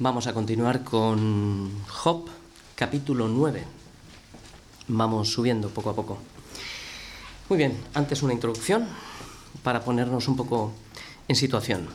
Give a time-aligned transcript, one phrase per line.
[0.00, 2.26] Vamos a continuar con Job,
[2.76, 3.64] capítulo 9.
[4.86, 6.18] Vamos subiendo poco a poco.
[7.48, 8.86] Muy bien, antes una introducción
[9.64, 10.70] para ponernos un poco
[11.26, 11.88] en situación.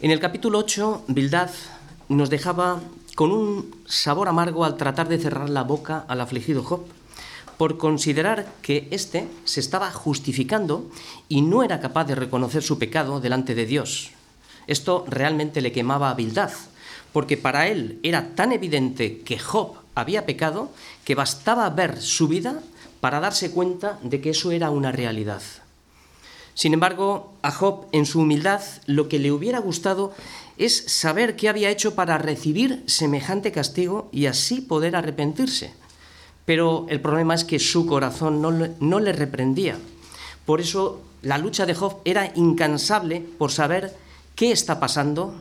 [0.00, 1.50] En el capítulo 8, Bildad
[2.08, 2.80] nos dejaba
[3.14, 6.84] con un sabor amargo al tratar de cerrar la boca al afligido Job,
[7.58, 10.90] por considerar que éste se estaba justificando
[11.28, 14.10] y no era capaz de reconocer su pecado delante de Dios.
[14.66, 16.50] Esto realmente le quemaba a Bildad,
[17.12, 20.70] porque para él era tan evidente que Job había pecado
[21.04, 22.60] que bastaba ver su vida
[23.00, 25.42] para darse cuenta de que eso era una realidad.
[26.54, 30.12] Sin embargo, a Job, en su humildad, lo que le hubiera gustado
[30.56, 35.72] es saber qué había hecho para recibir semejante castigo y así poder arrepentirse.
[36.44, 39.78] Pero el problema es que su corazón no le, no le reprendía.
[40.44, 43.96] Por eso la lucha de Job era incansable por saber
[44.34, 45.34] qué está pasando,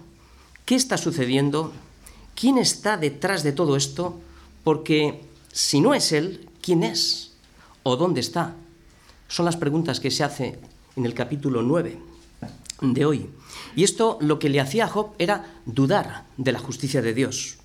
[0.68, 1.72] qué está sucediendo,
[2.36, 4.20] quién está detrás de todo esto,
[4.66, 7.32] porque si no es él, ¿quién es?
[7.84, 8.54] ¿O dónde está?
[9.30, 10.60] Son las preguntas que se hace
[10.98, 11.98] en el capítulo 9
[12.82, 13.30] de hoy.
[13.78, 17.60] Y esto lo que le hacía a Job era dudar de la justicia de Dios.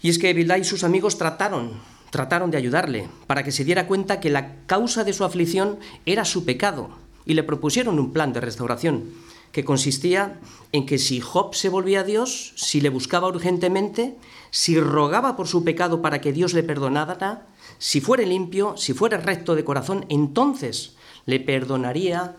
[0.00, 3.88] Y es que Bildad y sus amigos trataron, trataron de ayudarle para que se diera
[3.88, 6.90] cuenta que la causa de su aflicción era su pecado
[7.26, 9.10] y le propusieron un plan de restauración
[9.52, 10.38] que consistía
[10.72, 14.16] en que si Job se volvía a Dios, si le buscaba urgentemente,
[14.50, 17.46] si rogaba por su pecado para que Dios le perdonara,
[17.78, 20.96] si fuera limpio, si fuera recto de corazón, entonces
[21.26, 22.36] le perdonaría.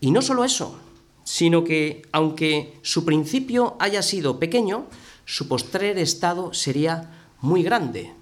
[0.00, 0.78] Y no solo eso,
[1.24, 4.86] sino que aunque su principio haya sido pequeño,
[5.24, 8.12] su postrer estado sería muy grande.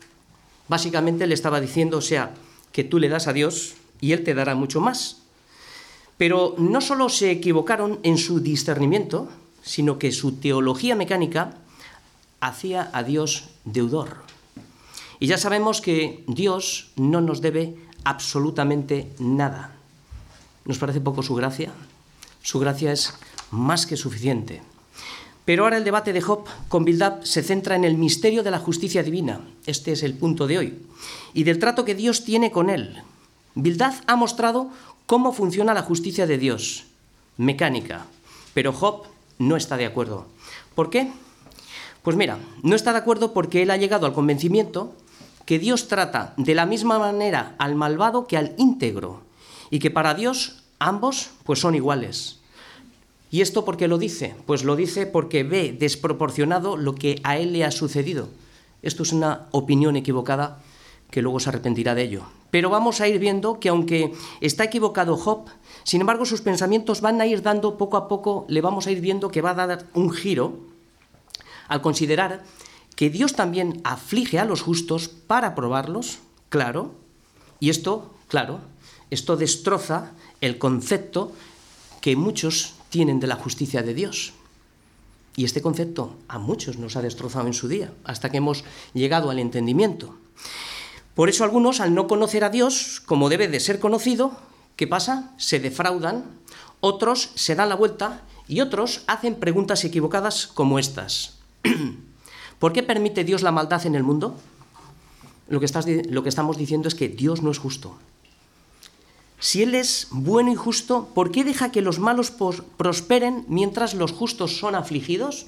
[0.69, 2.35] Básicamente le estaba diciendo, o sea,
[2.71, 5.22] que tú le das a Dios y Él te dará mucho más.
[6.19, 9.29] Pero no solo se equivocaron en su discernimiento,
[9.63, 11.55] sino que su teología mecánica
[12.41, 14.23] hacía a Dios deudor.
[15.21, 19.77] Y ya sabemos que Dios no nos debe absolutamente nada.
[20.65, 21.73] ¿Nos parece poco su gracia?
[22.43, 23.15] Su gracia es
[23.51, 24.63] más que suficiente.
[25.45, 28.59] Pero ahora el debate de Job con Bildad se centra en el misterio de la
[28.59, 29.41] justicia divina.
[29.67, 30.79] Este es el punto de hoy.
[31.35, 33.03] Y del trato que Dios tiene con él.
[33.55, 34.71] Bildad ha mostrado
[35.07, 36.85] cómo funciona la justicia de Dios.
[37.37, 38.07] Mecánica.
[38.55, 39.05] Pero Job
[39.39, 40.27] no está de acuerdo.
[40.75, 41.11] ¿Por qué?
[42.03, 44.95] Pues mira, no está de acuerdo porque él ha llegado al convencimiento
[45.47, 49.23] que Dios trata de la misma manera al malvado que al íntegro
[49.71, 52.41] y que para Dios Ambos pues son iguales.
[53.31, 54.35] ¿Y esto por qué lo dice?
[54.47, 58.29] Pues lo dice porque ve desproporcionado lo que a él le ha sucedido.
[58.83, 60.61] Esto es una opinión equivocada
[61.13, 62.23] que luego se arrepentirá de ello.
[62.51, 65.45] Pero vamos a ir viendo que aunque está equivocado Job,
[65.85, 69.03] sin embargo sus pensamientos van a ir dando poco a poco, le vamos a ir
[69.03, 70.59] viendo que va a dar un giro
[71.69, 72.43] al considerar
[72.97, 76.19] que Dios también aflige a los justos para probarlos,
[76.49, 76.93] claro,
[77.61, 78.61] y esto, claro,
[79.11, 81.33] esto destroza el concepto
[82.01, 84.33] que muchos tienen de la justicia de Dios.
[85.37, 89.31] Y este concepto a muchos nos ha destrozado en su día, hasta que hemos llegado
[89.31, 90.17] al entendimiento.
[91.15, 94.33] Por eso algunos, al no conocer a Dios como debe de ser conocido,
[94.77, 95.33] ¿qué pasa?
[95.37, 96.25] Se defraudan,
[96.81, 101.39] otros se dan la vuelta y otros hacen preguntas equivocadas como estas.
[102.59, 104.37] ¿Por qué permite Dios la maldad en el mundo?
[105.49, 107.99] Lo que, lo que estamos diciendo es que Dios no es justo.
[109.39, 112.33] Si Él es bueno y justo, ¿por qué deja que los malos
[112.77, 115.47] prosperen mientras los justos son afligidos?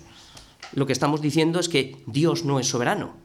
[0.73, 3.24] Lo que estamos diciendo es que Dios no es soberano.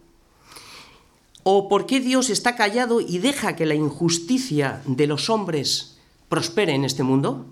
[1.52, 5.98] ¿O por qué Dios está callado y deja que la injusticia de los hombres
[6.30, 7.48] prospere en este mundo?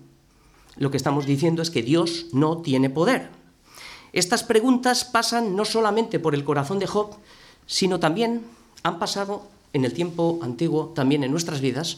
[0.76, 3.32] Lo que estamos diciendo es que Dios no tiene poder.
[4.14, 7.16] Estas preguntas pasan no solamente por el corazón de Job,
[7.66, 8.46] sino también
[8.84, 11.98] han pasado en el tiempo antiguo, también en nuestras vidas,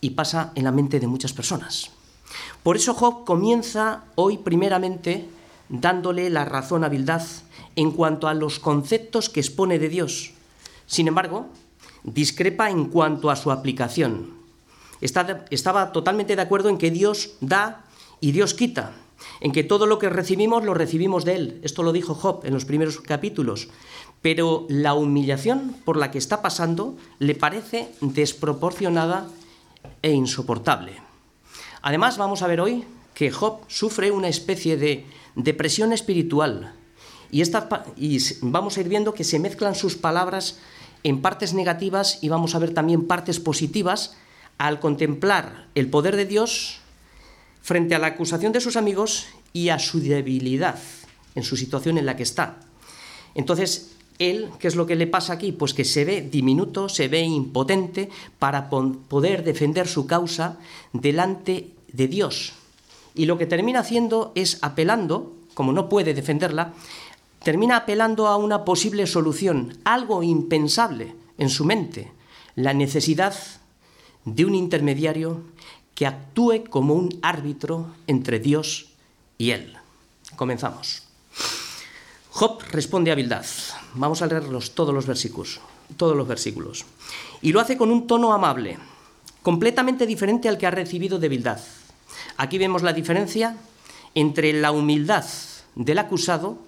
[0.00, 1.90] y pasa en la mente de muchas personas.
[2.62, 5.28] Por eso Job comienza hoy primeramente
[5.68, 7.22] dándole la razón a Bildad
[7.74, 10.37] en cuanto a los conceptos que expone de Dios.
[10.88, 11.46] Sin embargo,
[12.02, 14.34] discrepa en cuanto a su aplicación.
[15.00, 17.84] estaba totalmente de acuerdo en que Dios da
[18.20, 18.92] y Dios quita,
[19.40, 21.60] en que todo lo que recibimos lo recibimos de Él.
[21.62, 23.68] Esto lo dijo Job en los primeros capítulos.
[24.22, 29.28] Pero la humillación por la que está pasando le parece desproporcionada
[30.02, 31.00] e insoportable.
[31.82, 35.06] Además, vamos a ver hoy que Job sufre una especie de
[35.36, 36.72] depresión espiritual
[37.30, 37.42] y,
[37.96, 40.58] y vamos a ir viendo que se mezclan sus palabras
[41.04, 44.16] en partes negativas y vamos a ver también partes positivas
[44.58, 46.80] al contemplar el poder de Dios
[47.62, 50.78] frente a la acusación de sus amigos y a su debilidad
[51.34, 52.56] en su situación en la que está.
[53.34, 55.52] Entonces, él, ¿qué es lo que le pasa aquí?
[55.52, 58.08] Pues que se ve diminuto, se ve impotente
[58.38, 60.58] para poder defender su causa
[60.92, 62.52] delante de Dios.
[63.14, 66.74] Y lo que termina haciendo es apelando, como no puede defenderla,
[67.42, 72.12] termina apelando a una posible solución, algo impensable en su mente,
[72.54, 73.34] la necesidad
[74.24, 75.42] de un intermediario
[75.94, 78.90] que actúe como un árbitro entre Dios
[79.36, 79.76] y él.
[80.36, 81.02] Comenzamos.
[82.30, 83.46] Job responde a Bildad.
[83.94, 85.60] Vamos a leerlos todos los versículos,
[85.96, 86.84] todos los versículos.
[87.42, 88.78] Y lo hace con un tono amable,
[89.42, 91.58] completamente diferente al que ha recibido de Bildad.
[92.36, 93.56] Aquí vemos la diferencia
[94.14, 95.24] entre la humildad
[95.74, 96.58] del acusado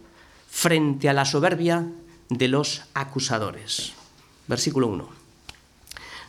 [0.50, 1.86] frente a la soberbia
[2.28, 3.92] de los acusadores.
[4.48, 5.08] Versículo 1.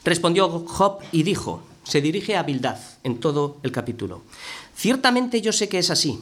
[0.03, 4.21] Respondió Job y dijo, se dirige a Bildad en todo el capítulo,
[4.75, 6.19] ciertamente yo sé que es así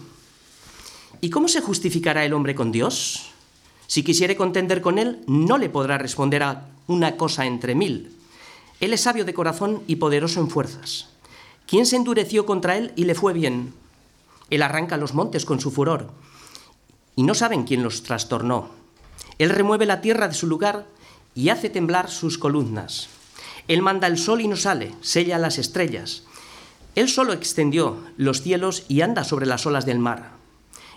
[1.21, 3.31] ¿Y cómo se justificará el hombre con Dios?
[3.87, 8.15] Si quisiere contender con él, no le podrá responder a una cosa entre mil.
[8.79, 11.09] Él es sabio de corazón y poderoso en fuerzas.
[11.67, 13.73] ¿Quién se endureció contra él y le fue bien?
[14.49, 16.11] Él arranca los montes con su furor
[17.19, 18.69] y no saben quién los trastornó.
[19.39, 20.85] Él remueve la tierra de su lugar
[21.35, 23.09] y hace temblar sus columnas.
[23.67, 26.23] Él manda el sol y no sale, sella las estrellas.
[26.95, 30.31] Él solo extendió los cielos y anda sobre las olas del mar.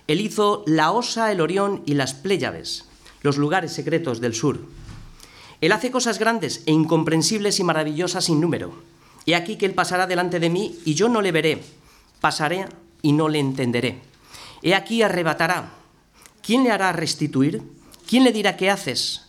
[0.07, 2.85] Él hizo la Osa, el Orión y las Pléyades,
[3.23, 4.61] los lugares secretos del sur.
[5.61, 8.73] Él hace cosas grandes e incomprensibles y maravillosas sin número.
[9.27, 11.65] He aquí que Él pasará delante de mí y yo no le veré.
[12.21, 12.67] Pasaré
[13.03, 13.99] y no le entenderé.
[14.63, 15.82] He aquí arrebatará.
[16.43, 17.63] ¿Quién le hará restituir?
[18.09, 19.29] ¿Quién le dirá qué haces?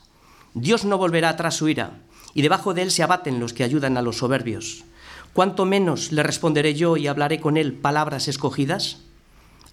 [0.56, 2.00] Dios no volverá atrás su ira,
[2.34, 4.84] y debajo de él se abaten los que ayudan a los soberbios.
[5.32, 8.98] ¿Cuánto menos le responderé yo y hablaré con él palabras escogidas?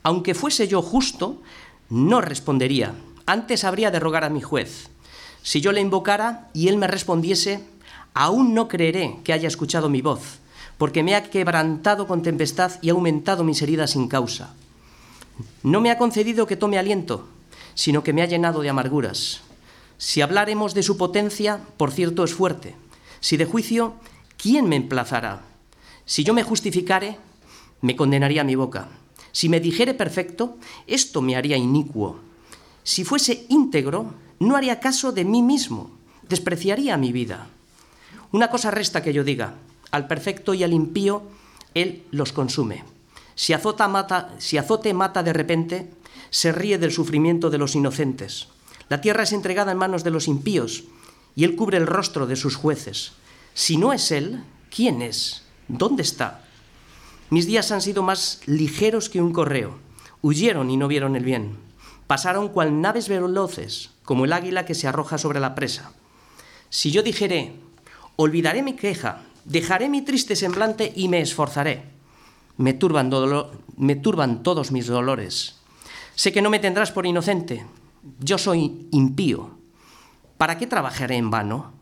[0.02, 1.40] Aunque fuese yo justo,
[1.88, 2.94] no respondería.
[3.24, 4.90] Antes habría de rogar a mi juez.
[5.42, 7.64] Si yo le invocara y él me respondiese,
[8.12, 10.40] aún no creeré que haya escuchado mi voz,
[10.76, 14.54] porque me ha quebrantado con tempestad y ha aumentado mis heridas sin causa.
[15.62, 17.28] No me ha concedido que tome aliento,
[17.74, 19.40] sino que me ha llenado de amarguras.
[19.98, 22.74] Si habláremos de su potencia, por cierto es fuerte.
[23.20, 23.94] Si de juicio,
[24.36, 25.42] ¿quién me emplazará?
[26.06, 27.18] Si yo me justificare,
[27.82, 28.88] me condenaría mi boca.
[29.32, 30.56] Si me dijere perfecto,
[30.86, 32.18] esto me haría inicuo.
[32.82, 35.90] Si fuese íntegro, no haría caso de mí mismo,
[36.28, 37.46] despreciaría mi vida.
[38.32, 39.54] Una cosa resta que yo diga,
[39.90, 41.22] al perfecto y al impío,
[41.74, 42.84] él los consume.
[43.34, 45.90] Si, azota, mata, si azote mata de repente,
[46.30, 48.48] se ríe del sufrimiento de los inocentes.
[48.88, 50.84] La tierra es entregada en manos de los impíos,
[51.36, 53.12] y él cubre el rostro de sus jueces.
[53.54, 54.42] Si no es él,
[54.74, 55.42] ¿quién es?
[55.68, 56.44] ¿Dónde está?
[57.30, 59.78] Mis días han sido más ligeros que un correo.
[60.22, 61.56] Huyeron y no vieron el bien.
[62.06, 65.92] Pasaron cual naves veloces, como el águila que se arroja sobre la presa.
[66.68, 67.54] Si yo dijere,
[68.16, 71.84] olvidaré mi queja, dejaré mi triste semblante y me esforzaré.
[72.60, 73.10] Me turban,
[73.78, 75.56] me turban todos mis dolores.
[76.14, 77.64] Sé que no me tendrás por inocente.
[78.18, 79.52] Yo soy impío.
[80.36, 81.72] ¿Para qué trabajaré en vano?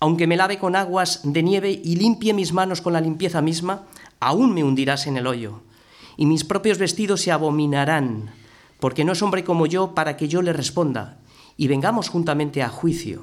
[0.00, 3.84] Aunque me lave con aguas de nieve y limpie mis manos con la limpieza misma,
[4.18, 5.60] aún me hundirás en el hoyo,
[6.16, 8.32] y mis propios vestidos se abominarán,
[8.80, 11.18] porque no es hombre como yo para que yo le responda,
[11.56, 13.22] y vengamos juntamente a juicio.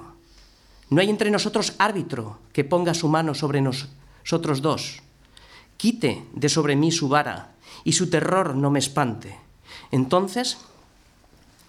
[0.89, 5.01] No hay entre nosotros árbitro que ponga su mano sobre nosotros dos.
[5.81, 9.35] Quite de sobre mí su vara, y su terror no me espante.
[9.89, 10.59] Entonces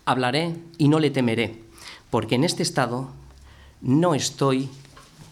[0.04, 1.64] hablaré y no le temeré,
[2.10, 3.08] porque en este estado
[3.80, 4.68] no estoy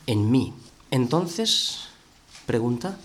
[0.07, 0.55] en mí.
[0.91, 1.89] Entonces,
[2.47, 2.97] pregunta,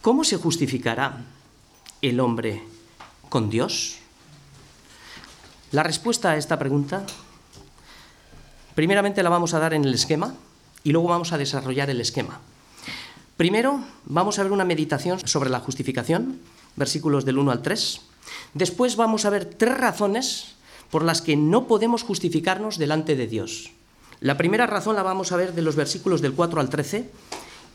[0.00, 1.26] ¿Cómo se justificará
[2.00, 2.62] el hombre
[3.28, 3.98] con Dios?
[5.72, 7.04] La respuesta a esta pregunta,
[8.74, 10.32] primeramente la vamos a dar en el esquema
[10.84, 12.40] y luego vamos a desarrollar el esquema.
[13.40, 16.40] Primero vamos a ver una meditación sobre la justificación,
[16.76, 18.02] versículos del 1 al 3.
[18.52, 20.56] Después vamos a ver tres razones
[20.90, 23.70] por las que no podemos justificarnos delante de Dios.
[24.20, 27.08] La primera razón la vamos a ver de los versículos del 4 al 13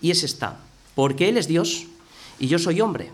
[0.04, 0.60] y es esta.
[0.94, 1.88] Porque Él es Dios,
[2.38, 3.10] y yo soy hombre.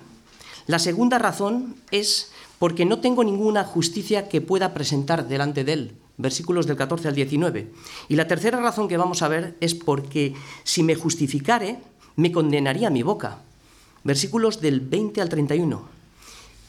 [0.67, 5.91] La segunda razón es porque no tengo ninguna justicia que pueda presentar delante de él.
[6.17, 7.71] Versículos del 14 al 19.
[8.09, 10.33] Y la tercera razón que vamos a ver es porque
[10.65, 11.79] si me justificare,
[12.21, 13.39] me condenaría mi boca.
[14.03, 15.89] Versículos del 20 al 31.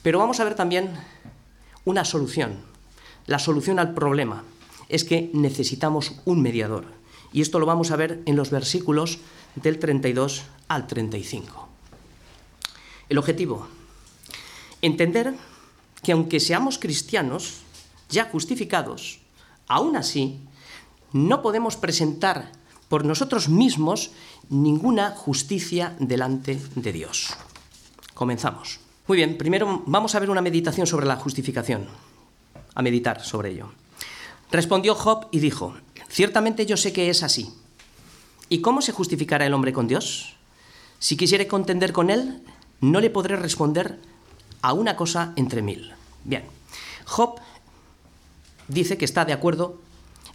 [0.02, 0.90] Pero vamos a ver también
[1.85, 2.56] una solución.
[3.26, 4.44] La solución al problema
[4.88, 6.87] es que necesitamos un mediador.
[7.35, 9.18] Y esto lo vamos a ver en los versículos
[9.54, 11.68] del 32 al 35.
[13.11, 13.68] El objetivo,
[14.80, 15.35] entender
[16.02, 17.61] que aunque seamos cristianos,
[18.09, 19.21] ya justificados,
[19.68, 20.40] aún así
[21.12, 22.52] no podemos presentar
[22.92, 24.11] por nosotros mismos
[24.50, 27.32] ninguna justicia delante de Dios.
[28.12, 28.80] Comenzamos.
[29.06, 31.87] Muy bien, primero vamos a ver una meditación sobre la justificación,
[32.75, 33.72] a meditar sobre ello.
[34.50, 35.72] Respondió Job y dijo,
[36.11, 37.54] ciertamente yo sé que es así.
[38.50, 40.37] ¿Y cómo se justificará el hombre con Dios?
[40.99, 42.42] Si quisiere contender con él,
[42.82, 44.00] no le podré responder
[44.61, 45.94] a una cosa entre mil.
[46.25, 46.44] Bien,
[47.06, 47.40] Job
[48.68, 49.80] dice que está de acuerdo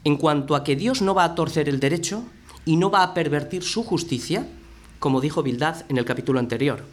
[0.04, 2.24] en cuanto a que Dios no va a torcer el derecho
[2.68, 4.46] y no va a pervertir su justicia,
[5.00, 6.84] como dijo Bildad en el capítulo anterior.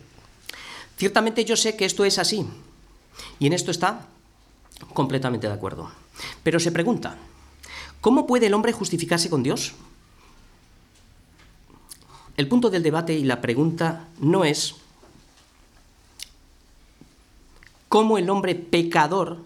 [0.97, 2.47] Ciertamente yo sé que esto es así,
[3.41, 4.07] y en esto está
[4.95, 5.91] completamente de acuerdo.
[6.45, 7.19] Pero se pregunta,
[8.01, 9.73] ¿cómo puede el hombre justificarse con Dios?
[12.37, 14.77] El punto del debate y la pregunta no es
[17.89, 19.39] cómo el hombre pecador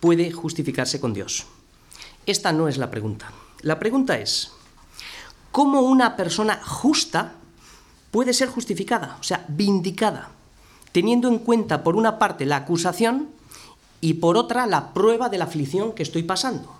[0.00, 1.44] puede justificarse con Dios.
[2.24, 3.30] Esta no es la pregunta.
[3.60, 4.55] La pregunta es,
[5.56, 7.32] cómo una persona justa
[8.10, 10.28] puede ser justificada, o sea, vindicada,
[10.92, 13.30] teniendo en cuenta por una parte la acusación
[14.02, 16.76] y por otra la prueba de la aflicción que estoy pasando.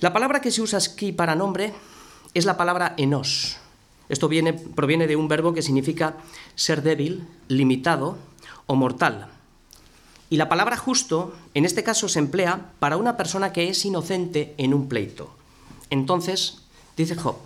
[0.00, 1.72] La palabra que se usa aquí para nombre
[2.34, 3.56] es la palabra enos.
[4.10, 6.18] Esto viene, proviene de un verbo que significa
[6.56, 8.18] ser débil, limitado
[8.66, 9.28] o mortal.
[10.28, 14.54] Y la palabra justo, en este caso, se emplea para una persona que es inocente
[14.58, 15.34] en un pleito.
[15.88, 16.67] Entonces,
[16.98, 17.36] Dice Job,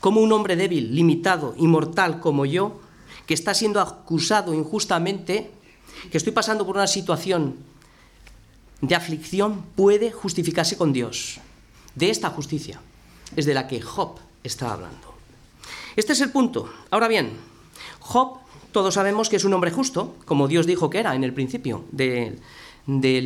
[0.00, 2.78] como un hombre débil, limitado, inmortal como yo,
[3.26, 5.50] que está siendo acusado injustamente,
[6.10, 7.56] que estoy pasando por una situación
[8.82, 11.40] de aflicción, puede justificarse con Dios.
[11.94, 12.80] De esta justicia
[13.34, 15.14] es de la que Job está hablando.
[15.96, 16.70] Este es el punto.
[16.90, 17.32] Ahora bien,
[18.00, 18.40] Job,
[18.72, 21.84] todos sabemos que es un hombre justo, como Dios dijo que era en el principio
[21.92, 22.36] del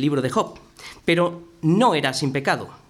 [0.01, 0.59] libro de Job,
[1.03, 2.86] pero no era sin pecado.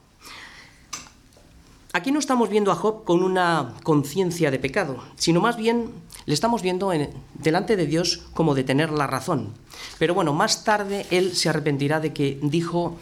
[1.98, 5.90] Aquí no estamos viendo a Job con una conciencia de pecado, sino más bien
[6.28, 6.92] le estamos viendo
[7.34, 9.56] delante de Dios como de tener la razón.
[9.98, 12.98] Pero bueno, más tarde él se arrepentirá de que dijo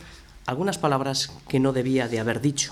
[0.46, 2.72] algunas palabras que no debía de haber dicho.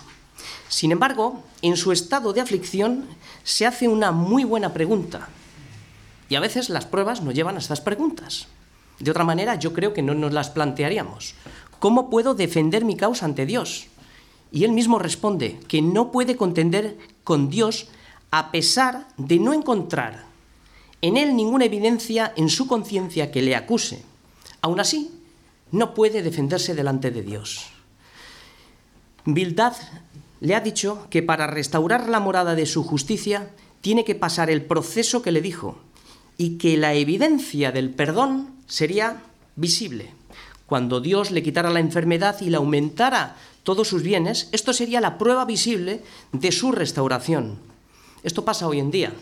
[0.69, 3.03] Sin embargo, en su estado de aflicción
[3.43, 5.27] se hace una muy buena pregunta.
[6.29, 8.47] Y a veces las pruebas nos llevan a estas preguntas.
[8.97, 11.35] De otra manera, yo creo que no nos las plantearíamos.
[11.79, 13.87] ¿Cómo puedo defender mi causa ante Dios?
[14.53, 17.87] Y él mismo responde que no puede contender con Dios
[18.31, 20.31] a pesar de no encontrar
[21.01, 24.03] en él ninguna evidencia en su conciencia que le acuse.
[24.61, 25.11] Aún así,
[25.71, 27.65] no puede defenderse delante de Dios.
[29.25, 29.73] Bildad
[30.39, 33.49] le ha dicho que para restaurar la morada de su justicia
[33.81, 35.77] tiene que pasar el proceso que le dijo
[36.37, 39.23] y que la evidencia del perdón sería
[39.57, 40.13] visible.
[40.67, 45.17] Cuando Dios le quitara la enfermedad y le aumentara todos sus bienes, esto sería la
[45.17, 47.57] prueba visible de su restauración.
[48.23, 49.13] Esto pasa hoy en día,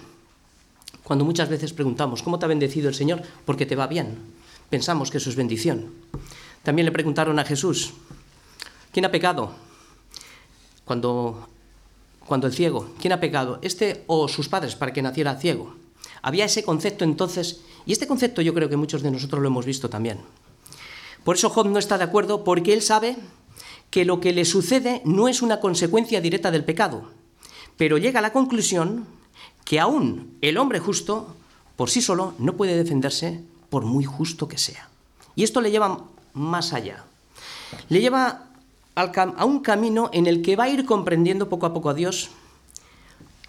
[1.04, 3.22] cuando muchas veces preguntamos, ¿cómo te ha bendecido el Señor?
[3.46, 4.18] Porque te va bien.
[4.70, 5.92] Pensamos que eso es bendición.
[6.64, 7.94] También le preguntaron a Jesús,
[8.92, 9.54] ¿quién ha pecado?
[10.86, 11.48] Cuando,
[12.26, 13.60] cuando el ciego, ¿quién ha pecado?
[13.62, 15.76] ¿Este o sus padres para que naciera ciego?
[16.22, 19.66] Había ese concepto entonces, y este concepto yo creo que muchos de nosotros lo hemos
[19.66, 20.20] visto también.
[21.24, 23.16] Por eso Job no está de acuerdo, porque él sabe
[23.92, 27.12] que lo que le sucede no es una consecuencia directa del pecado,
[27.78, 29.06] pero llega a la conclusión
[29.66, 31.36] que aún el hombre justo
[31.76, 34.90] por sí solo no puede defenderse por muy justo que sea.
[35.36, 37.04] Y esto le lleva más allá.
[37.90, 38.48] Le lleva
[38.96, 42.30] a un camino en el que va a ir comprendiendo poco a poco a Dios,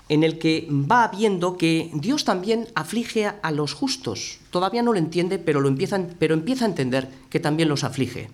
[0.08, 4.38] en el que va viendo que Dios también aflige a los justos.
[4.50, 5.74] Todavía no lo entiende, pero, lo
[6.18, 8.28] pero empieza a entender que también los aflige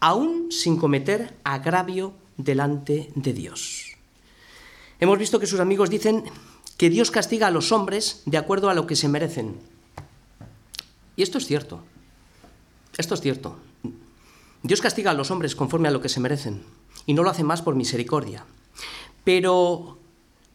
[0.00, 3.96] aún sin cometer agravio delante de Dios.
[5.00, 6.24] Hemos visto que sus amigos dicen
[6.76, 9.56] que Dios castiga a los hombres de acuerdo a lo que se merecen.
[11.16, 11.82] Y esto es cierto.
[12.96, 13.56] Esto es cierto.
[14.62, 16.62] Dios castiga a los hombres conforme a lo que se merecen
[17.06, 18.44] y no lo hace más por misericordia.
[19.24, 19.98] Pero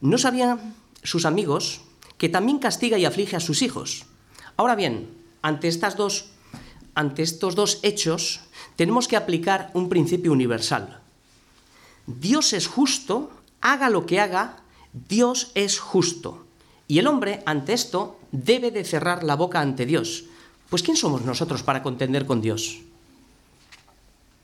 [0.01, 1.81] no sabían sus amigos
[2.17, 4.05] que también castiga y aflige a sus hijos.
[4.55, 5.09] Ahora bien,
[5.41, 6.33] ante estas dos
[6.95, 8.41] ante estos dos hechos,
[8.75, 11.00] tenemos que aplicar un principio universal.
[12.06, 14.58] Dios es justo, haga lo que haga,
[15.10, 16.46] Dios es justo.
[16.88, 20.25] Y el hombre, ante esto, debe de cerrar la boca ante Dios.
[20.70, 22.80] Pues ¿quién somos nosotros para contender con Dios?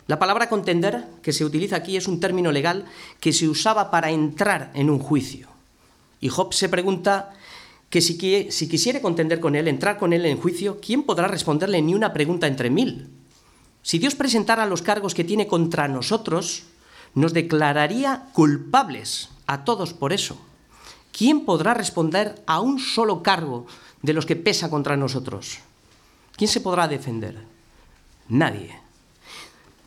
[0.08, 2.86] La palabra contender que se utiliza aquí es un término legal
[3.20, 5.48] que se usaba para entrar en un juicio.
[6.22, 7.34] Y Job se pregunta
[7.90, 8.18] que si,
[8.50, 12.14] si quisiere contender con él, entrar con él en juicio, ¿quién podrá responderle ni una
[12.14, 13.10] pregunta entre mil?
[13.82, 16.64] Si Dios presentara los cargos que tiene contra nosotros,
[17.16, 20.38] nos declararía culpables a todos por eso.
[21.12, 23.66] ¿Quién podrá responder a un solo cargo
[24.02, 25.60] de los que pesa contra nosotros?
[26.36, 27.44] ¿Quién se podrá defender?
[28.30, 28.80] Nadie.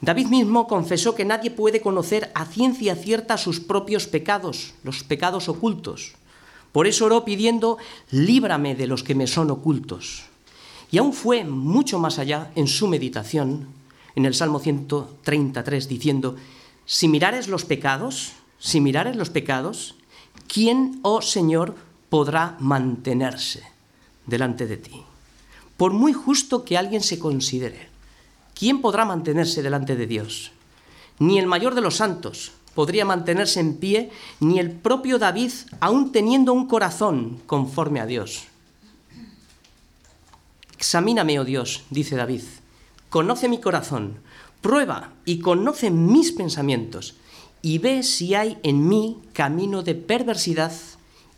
[0.01, 5.49] David mismo confesó que nadie puede conocer a ciencia cierta sus propios pecados, los pecados
[5.49, 6.15] ocultos.
[6.73, 7.79] Por eso oró pidiendo,
[8.11, 10.25] líbrame de los que me son ocultos.
[10.91, 13.69] Y aún fue mucho más allá en su meditación,
[14.15, 16.37] en el Salmo 133, diciendo,
[16.85, 19.95] si mirares los pecados, si mirares los pecados,
[20.47, 21.75] ¿quién, oh Señor,
[22.09, 23.63] podrá mantenerse
[24.27, 25.03] delante de ti?
[25.77, 27.89] Por muy justo que alguien se considere,
[28.55, 30.53] ¿quién podrá mantenerse delante de Dios?
[31.19, 36.13] Ni el mayor de los santos podría mantenerse en pie, ni el propio David, aún
[36.13, 38.45] teniendo un corazón conforme a Dios.
[40.77, 42.43] Examíname, oh Dios, dice David,
[43.13, 44.21] conoce mi corazón,
[44.63, 47.15] prueba y conoce mis pensamientos,
[47.61, 50.73] y ve si hay en mí camino de perversidad,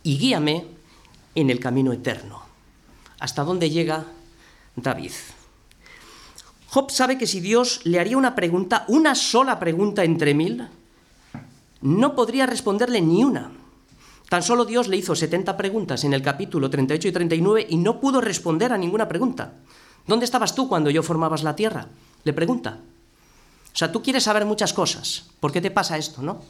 [0.04, 0.66] y guíame
[1.34, 2.42] en el camino eterno.
[3.18, 4.04] ¿Hasta dónde llega
[4.76, 5.10] David?
[6.68, 10.68] Job sabe que si Dios le haría una pregunta, una sola pregunta entre mil,
[11.80, 13.50] no podría responderle ni una.
[14.28, 17.98] Tan solo Dios le hizo 70 preguntas en el capítulo 38 y 39 y no
[17.98, 19.54] pudo responder a ninguna pregunta.
[20.06, 21.88] ¿Dónde estabas tú cuando yo formabas la tierra?
[22.24, 22.78] Le pregunta.
[23.72, 25.26] O sea, tú quieres saber muchas cosas.
[25.40, 26.40] ¿Por qué te pasa esto, no?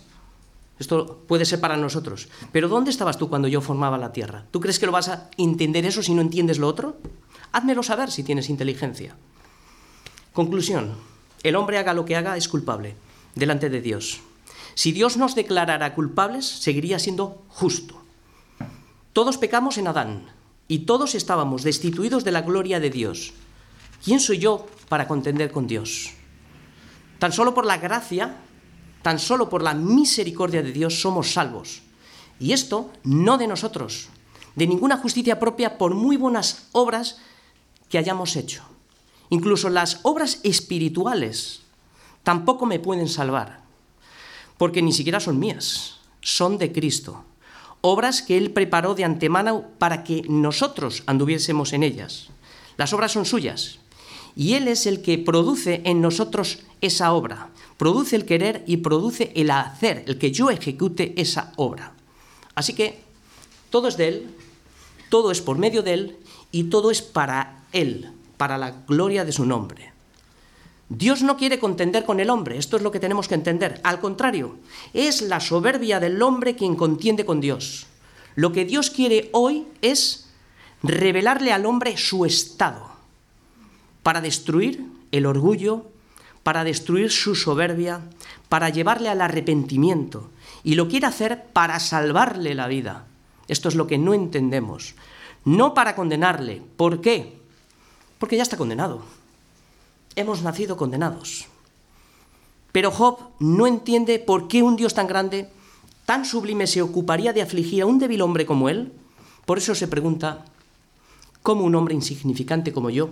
[0.79, 2.29] Esto puede ser para nosotros.
[2.53, 4.45] Pero ¿dónde estabas tú cuando yo formaba la tierra?
[4.51, 6.97] ¿Tú crees que lo vas a entender eso si no entiendes lo otro?
[7.53, 9.17] Házmelo saber si tienes inteligencia.
[10.33, 10.95] Conclusión.
[11.45, 12.97] El hombre haga lo que haga es culpable
[13.35, 14.21] delante de Dios.
[14.75, 18.03] Si Dios nos declarara culpables, seguiría siendo justo.
[19.13, 20.27] Todos pecamos en Adán
[20.67, 23.33] y todos estábamos destituidos de la gloria de Dios.
[24.05, 26.13] ¿Quién soy yo para contender con Dios?
[27.19, 28.37] Tan solo por la gracia,
[29.01, 31.81] tan solo por la misericordia de Dios somos salvos.
[32.39, 34.09] Y esto no de nosotros,
[34.57, 37.17] de ninguna justicia propia por muy buenas obras
[37.89, 38.63] que hayamos hecho.
[39.31, 41.63] Incluso las obras espirituales
[42.23, 43.63] tampoco me pueden salvar,
[44.59, 47.25] porque ni siquiera son mías, son de Cristo.
[47.81, 52.29] Obras que Él preparó de antemano para que nosotros anduviésemos en ellas.
[52.77, 53.79] Las obras son suyas,
[54.37, 57.51] y Él es el que produce en nosotros esa obra.
[57.77, 61.93] Produce el querer y produce el hacer, el que yo ejecute esa obra.
[62.55, 63.01] Así que
[63.71, 64.27] todo es de Él,
[65.09, 66.17] todo es por medio de Él
[66.53, 69.93] y todo es para Él para la gloria de su nombre.
[70.89, 73.81] Dios no quiere contender con el hombre, esto es lo que tenemos que entender.
[73.85, 74.57] Al contrario,
[74.93, 77.87] es la soberbia del hombre quien contiende con Dios.
[78.35, 80.29] Lo que Dios quiere hoy es
[80.83, 82.91] revelarle al hombre su estado,
[84.05, 85.91] para destruir el orgullo,
[86.45, 88.03] para destruir su soberbia,
[88.49, 90.31] para llevarle al arrepentimiento.
[90.63, 93.07] Y lo quiere hacer para salvarle la vida.
[93.49, 94.95] Esto es lo que no entendemos.
[95.45, 96.63] No para condenarle.
[96.77, 97.43] ¿Por qué?
[98.25, 99.03] porque ya está condenado.
[100.17, 101.45] Hemos nacido condenados.
[102.73, 105.51] Pero Job no entiende por qué un Dios tan grande,
[106.07, 108.95] tan sublime, se ocuparía de afligir a un débil hombre como él.
[109.45, 110.47] Por eso se pregunta,
[111.43, 113.11] ¿cómo un hombre insignificante como yo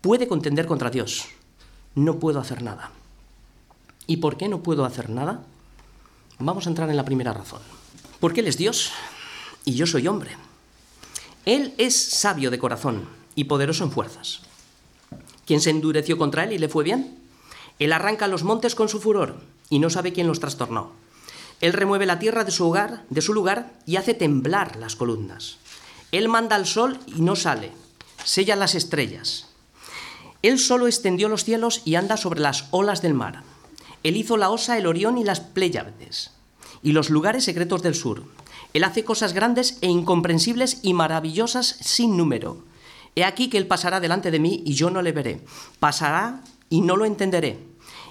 [0.00, 1.26] puede contender contra Dios?
[1.94, 2.90] No puedo hacer nada.
[4.06, 5.42] ¿Y por qué no puedo hacer nada?
[6.38, 7.60] Vamos a entrar en la primera razón.
[8.20, 8.92] Porque Él es Dios
[9.64, 10.36] y yo soy hombre.
[11.44, 14.40] Él es sabio de corazón y poderoso en fuerzas.
[15.46, 17.18] ¿Quién se endureció contra él y le fue bien?
[17.78, 20.92] Él arranca los montes con su furor y no sabe quién los trastornó.
[21.60, 25.56] Él remueve la tierra de su hogar, de su lugar y hace temblar las columnas.
[26.12, 27.72] Él manda al sol y no sale,
[28.24, 29.47] sella las estrellas.
[30.42, 33.42] Él solo extendió los cielos y anda sobre las olas del mar.
[34.02, 36.30] Él hizo la osa, el Orión y las Pléyades,
[36.82, 38.22] y los lugares secretos del sur.
[38.72, 42.62] Él hace cosas grandes e incomprensibles y maravillosas sin número.
[43.16, 45.44] He aquí que Él pasará delante de mí y yo no le veré.
[45.80, 47.58] Pasará y no lo entenderé.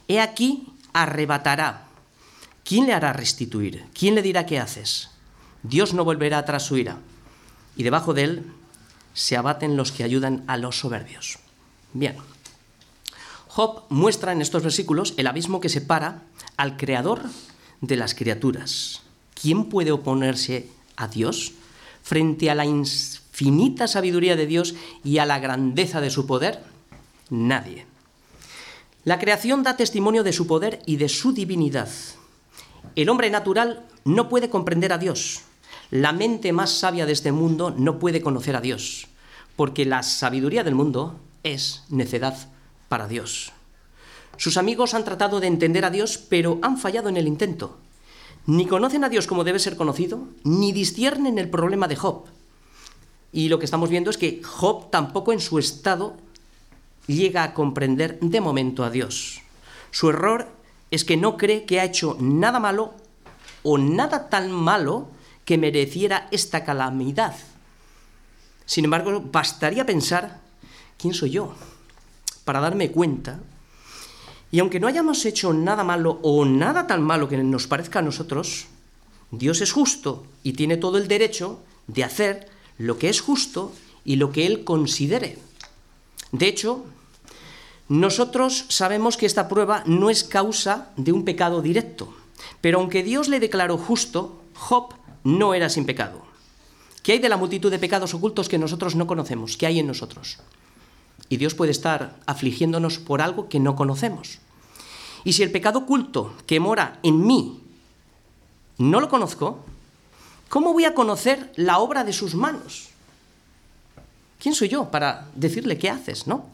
[0.07, 1.87] He aquí arrebatará.
[2.65, 3.85] ¿Quién le hará restituir?
[3.97, 5.11] ¿Quién le dirá qué haces?
[5.63, 6.97] Dios no volverá tras su ira.
[7.77, 8.51] Y debajo de Él
[9.13, 11.39] se abaten los que ayudan a los soberbios.
[11.97, 12.15] Bien.
[13.47, 16.21] Job muestra en estos versículos el abismo que separa
[16.55, 17.23] al creador
[17.81, 19.01] de las criaturas.
[19.33, 21.53] ¿Quién puede oponerse a Dios
[22.03, 22.65] frente a la
[23.31, 26.63] finita sabiduría de Dios y a la grandeza de su poder?
[27.31, 27.88] Nadie.
[29.03, 31.89] La creación da testimonio de su poder y de su divinidad.
[32.95, 35.41] El hombre natural no puede comprender a Dios.
[35.89, 39.07] La mente más sabia de este mundo no puede conocer a Dios,
[39.55, 41.21] porque la sabiduría del mundo
[41.53, 42.38] es necedad
[42.89, 43.53] para Dios.
[44.38, 47.77] Sus amigos han tratado de entender a Dios, pero han fallado en el intento.
[48.45, 52.25] Ni conocen a Dios como debe ser conocido, ni disciernen el problema de Job.
[53.31, 56.15] Y lo que estamos viendo es que Job tampoco en su estado
[57.07, 59.41] llega a comprender de momento a Dios.
[59.91, 60.47] Su error
[60.91, 62.93] es que no cree que ha hecho nada malo
[63.63, 65.10] o nada tan malo
[65.43, 67.36] que mereciera esta calamidad.
[68.65, 70.41] Sin embargo, bastaría pensar,
[70.97, 71.53] ¿quién soy yo?
[72.45, 73.39] Para darme cuenta.
[74.51, 78.01] Y aunque no hayamos hecho nada malo o nada tan malo que nos parezca a
[78.01, 78.67] nosotros,
[79.31, 83.73] Dios es justo y tiene todo el derecho de hacer lo que es justo
[84.05, 85.38] y lo que Él considere.
[86.31, 86.86] De hecho,
[87.89, 92.13] nosotros sabemos que esta prueba no es causa de un pecado directo,
[92.62, 96.25] pero aunque Dios le declaró justo, Job no era sin pecado.
[97.03, 99.55] ¿Qué hay de la multitud de pecados ocultos que nosotros no conocemos?
[99.55, 100.39] ¿Qué hay en nosotros?
[101.29, 104.39] Y Dios puede estar afligiéndonos por algo que no conocemos.
[105.23, 107.61] Y si el pecado oculto que mora en mí
[108.77, 109.59] no lo conozco,
[110.49, 112.89] ¿cómo voy a conocer la obra de sus manos?
[114.39, 116.45] ¿Quién soy yo para decirle qué haces, no?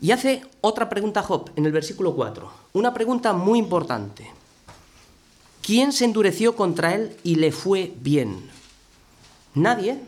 [0.00, 4.30] Y hace otra pregunta Job en el versículo 4, una pregunta muy importante.
[5.62, 8.50] ¿Quién se endureció contra él y le fue bien?
[9.54, 9.98] Nadie.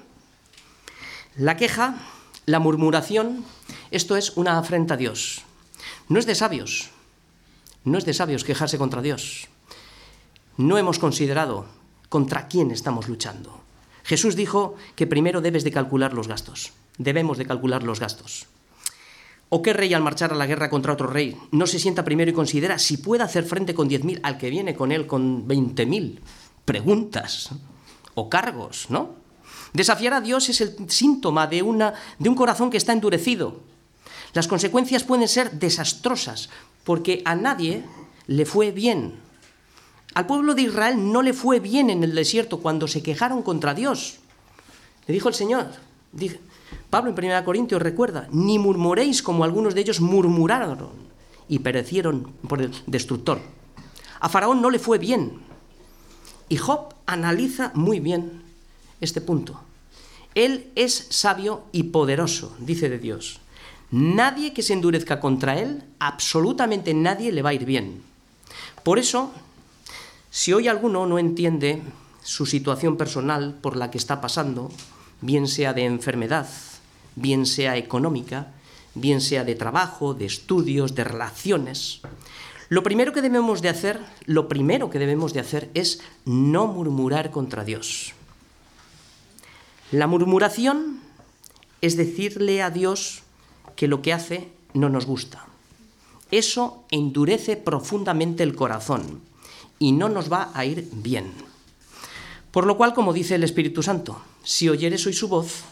[1.37, 1.97] La queja,
[2.45, 3.45] la murmuración,
[3.91, 5.43] esto es una afrenta a Dios.
[6.09, 6.91] No es de sabios,
[7.85, 9.49] no es de sabios quejarse contra Dios.
[10.57, 11.67] No hemos considerado
[12.09, 13.61] contra quién estamos luchando.
[14.05, 16.73] Jesús dijo que primero debes de calcular los gastos.
[16.97, 18.47] Debemos de calcular los gastos.
[19.49, 22.31] ¿O qué rey al marchar a la guerra contra otro rey no se sienta primero
[22.31, 26.19] y considera si puede hacer frente con 10.000 al que viene con él con 20.000?
[26.65, 27.51] Preguntas
[28.15, 29.15] o cargos, ¿no?
[29.73, 33.61] Desafiar a Dios es el síntoma de, una, de un corazón que está endurecido.
[34.37, 36.51] Las consecuencias pueden ser desastrosas,
[36.85, 37.83] porque a nadie
[38.27, 39.15] le fue bien.
[40.13, 43.73] Al pueblo de Israel no le fue bien en el desierto cuando se quejaron contra
[43.73, 44.19] Dios.
[45.07, 45.69] Le dijo el Señor,
[46.91, 50.91] Pablo en 1 Corintios recuerda, ni murmuréis como algunos de ellos murmuraron
[51.49, 53.41] y perecieron por el destructor.
[54.21, 55.41] A Faraón no le fue bien.
[56.51, 58.43] Y Job analiza muy bien
[59.01, 59.63] este punto.
[60.35, 63.41] Él es sabio y poderoso, dice de Dios.
[63.91, 68.03] Nadie que se endurezca contra Él, absolutamente nadie le va a ir bien.
[68.83, 69.33] Por eso,
[70.31, 71.83] si hoy alguno no entiende
[72.23, 74.71] su situación personal por la que está pasando,
[75.21, 76.49] bien sea de enfermedad,
[77.15, 78.53] bien sea económica,
[78.95, 82.01] bien sea de trabajo, de estudios, de relaciones,
[82.69, 87.31] lo primero que debemos de hacer, lo primero que debemos de hacer es no murmurar
[87.31, 88.13] contra Dios.
[89.93, 91.01] La murmuración
[91.81, 93.23] es decirle a Dios
[93.77, 95.47] que lo que hace no nos gusta.
[96.31, 99.21] Eso endurece profundamente el corazón
[99.79, 101.33] y no nos va a ir bien.
[102.51, 105.63] Por lo cual, como dice el Espíritu Santo, si oyeres hoy su voz,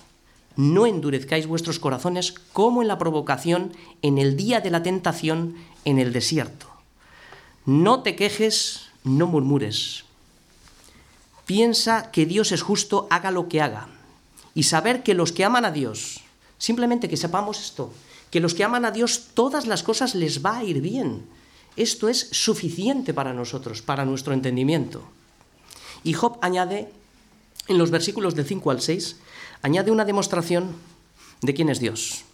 [0.56, 5.98] no endurezcáis vuestros corazones como en la provocación en el día de la tentación en
[5.98, 6.68] el desierto.
[7.66, 10.04] No te quejes, no murmures.
[11.46, 13.88] Piensa que Dios es justo, haga lo que haga
[14.54, 16.20] y saber que los que aman a Dios,
[16.58, 17.92] simplemente que sepamos esto,
[18.30, 21.26] que los que aman a Dios todas las cosas les va a ir bien.
[21.76, 25.02] Esto es suficiente para nosotros, para nuestro entendimiento.
[26.02, 26.90] Y Job añade,
[27.68, 29.16] en los versículos del 5 al 6,
[29.62, 30.74] añade una demostración
[31.42, 32.24] de quién es Dios,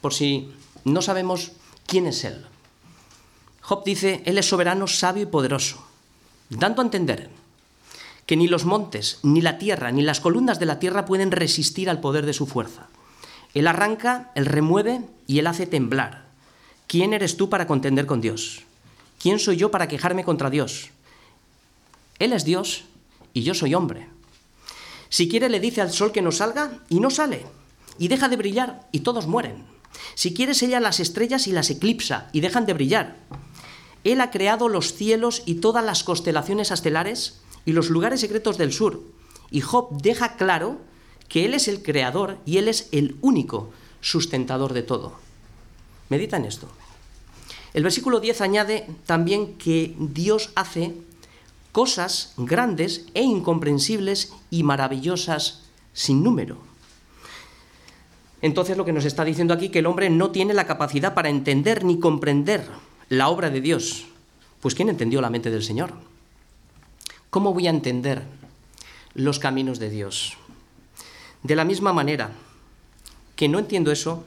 [0.00, 0.50] por si
[0.84, 1.52] no sabemos
[1.86, 2.46] quién es Él.
[3.60, 5.84] Job dice, Él es soberano, sabio y poderoso,
[6.48, 7.28] dando a entender
[8.24, 11.88] que ni los montes, ni la tierra, ni las columnas de la tierra pueden resistir
[11.90, 12.88] al poder de su fuerza.
[13.54, 16.26] Él arranca, Él remueve y Él hace temblar.
[16.86, 18.62] ¿Quién eres tú para contender con Dios?
[19.20, 20.90] ¿Quién soy yo para quejarme contra Dios?
[22.18, 22.84] Él es Dios
[23.32, 24.08] y yo soy hombre.
[25.08, 27.46] Si quiere le dice al sol que no salga y no sale,
[27.98, 29.64] y deja de brillar y todos mueren.
[30.14, 33.16] Si quiere sella las estrellas y las eclipsa y dejan de brillar.
[34.04, 38.72] Él ha creado los cielos y todas las constelaciones estelares y los lugares secretos del
[38.72, 39.02] sur.
[39.50, 40.78] Y Job deja claro
[41.28, 45.14] que Él es el creador y Él es el único sustentador de todo.
[46.08, 46.68] Medita en esto.
[47.74, 50.94] El versículo 10 añade también que Dios hace
[51.72, 56.56] cosas grandes e incomprensibles y maravillosas sin número.
[58.40, 61.28] Entonces lo que nos está diciendo aquí que el hombre no tiene la capacidad para
[61.28, 62.66] entender ni comprender
[63.08, 64.06] la obra de Dios.
[64.60, 65.92] Pues ¿quién entendió la mente del Señor?
[67.30, 68.22] ¿Cómo voy a entender
[69.14, 70.36] los caminos de Dios?
[71.42, 72.32] De la misma manera
[73.36, 74.24] que no entiendo eso,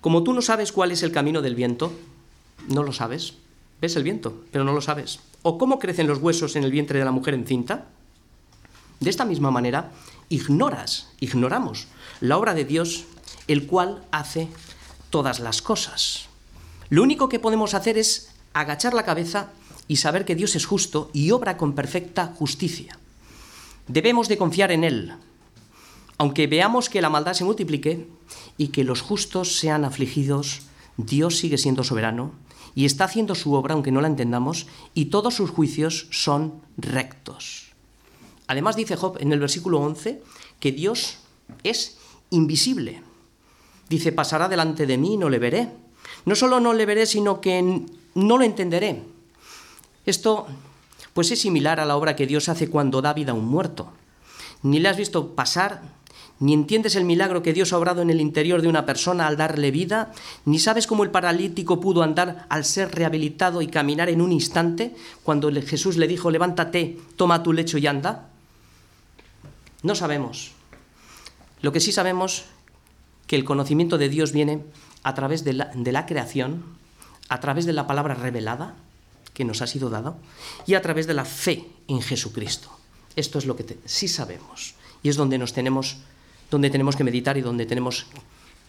[0.00, 1.92] como tú no sabes cuál es el camino del viento,
[2.68, 3.34] No lo sabes.
[3.80, 5.20] Ves el viento, pero no lo sabes.
[5.42, 7.86] ¿O cómo crecen los huesos en el vientre de la mujer encinta?
[8.98, 9.92] De esta misma manera,
[10.28, 11.86] ignoras, ignoramos
[12.20, 13.04] la obra de Dios,
[13.46, 14.48] el cual hace
[15.10, 16.26] todas las cosas.
[16.88, 19.50] Lo único que podemos hacer es agachar la cabeza
[19.86, 22.98] y saber que Dios es justo y obra con perfecta justicia.
[23.86, 25.14] Debemos de confiar en Él,
[26.18, 28.08] aunque veamos que la maldad se multiplique
[28.56, 30.62] y que los justos sean afligidos,
[30.96, 32.32] Dios sigue siendo soberano
[32.74, 37.72] y está haciendo su obra aunque no la entendamos y todos sus juicios son rectos.
[38.46, 40.22] Además dice Job en el versículo 11
[40.60, 41.18] que Dios
[41.64, 41.98] es
[42.30, 43.02] invisible.
[43.88, 45.70] Dice, pasará delante de mí y no le veré.
[46.24, 49.02] No solo no le veré, sino que no lo entenderé.
[50.06, 50.46] Esto
[51.14, 53.92] pues es similar a la obra que Dios hace cuando da vida a un muerto.
[54.62, 55.82] Ni le has visto pasar,
[56.38, 59.36] ni entiendes el milagro que Dios ha obrado en el interior de una persona al
[59.36, 60.12] darle vida,
[60.44, 64.94] ni sabes cómo el paralítico pudo andar al ser rehabilitado y caminar en un instante
[65.22, 68.28] cuando Jesús le dijo, levántate, toma tu lecho y anda.
[69.82, 70.52] No sabemos.
[71.62, 72.44] Lo que sí sabemos
[73.26, 74.62] que el conocimiento de Dios viene
[75.02, 76.64] a través de la, de la creación,
[77.28, 78.74] a través de la palabra revelada
[79.32, 80.16] que nos ha sido dada
[80.66, 82.70] y a través de la fe en Jesucristo.
[83.16, 85.98] Esto es lo que sí sabemos y es donde nos tenemos
[86.50, 88.06] donde tenemos que meditar y donde tenemos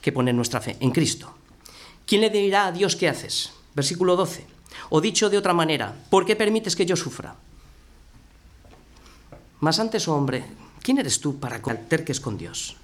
[0.01, 1.33] que poner nuestra fe, en Cristo.
[2.05, 3.51] ¿Quién le dirá a Dios qué haces?
[3.75, 4.45] Versículo 12.
[4.89, 7.35] O dicho de otra manera, ¿por qué permites que yo sufra?
[9.59, 10.45] Más antes, hombre,
[10.81, 12.75] ¿quién eres tú para que alterques con Dios?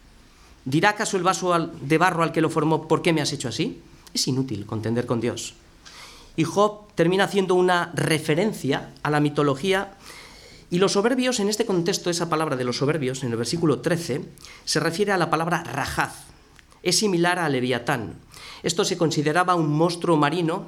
[0.65, 3.47] ¿Dirá acaso el vaso de barro al que lo formó, ¿por qué me has hecho
[3.47, 3.81] así?
[4.13, 5.55] Es inútil contender con Dios.
[6.35, 9.93] Y Job termina haciendo una referencia a la mitología
[10.69, 14.25] y los soberbios, en este contexto, esa palabra de los soberbios, en el versículo 13,
[14.65, 16.25] se refiere a la palabra rajaz.
[16.81, 18.15] Es similar a leviatán.
[18.63, 20.67] Esto se consideraba un monstruo marino.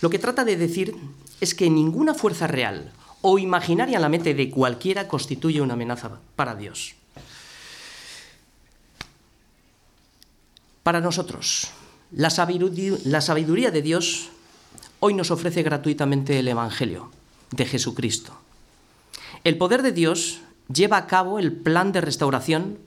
[0.00, 0.96] Lo que trata de decir
[1.40, 6.20] es que ninguna fuerza real o imaginaria en la mente de cualquiera constituye una amenaza
[6.34, 6.94] para Dios.
[10.82, 11.68] Para nosotros,
[12.12, 14.30] la sabiduría, la sabiduría de Dios
[15.00, 17.10] hoy nos ofrece gratuitamente el Evangelio
[17.50, 18.45] de Jesucristo.
[19.44, 20.40] El poder de Dios
[20.72, 22.78] lleva a cabo el plan de restauración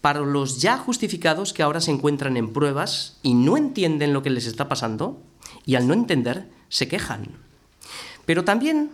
[0.00, 4.30] para los ya justificados que ahora se encuentran en pruebas y no entienden lo que
[4.30, 5.20] les está pasando
[5.66, 7.28] y al no entender se quejan.
[8.26, 8.90] Pero también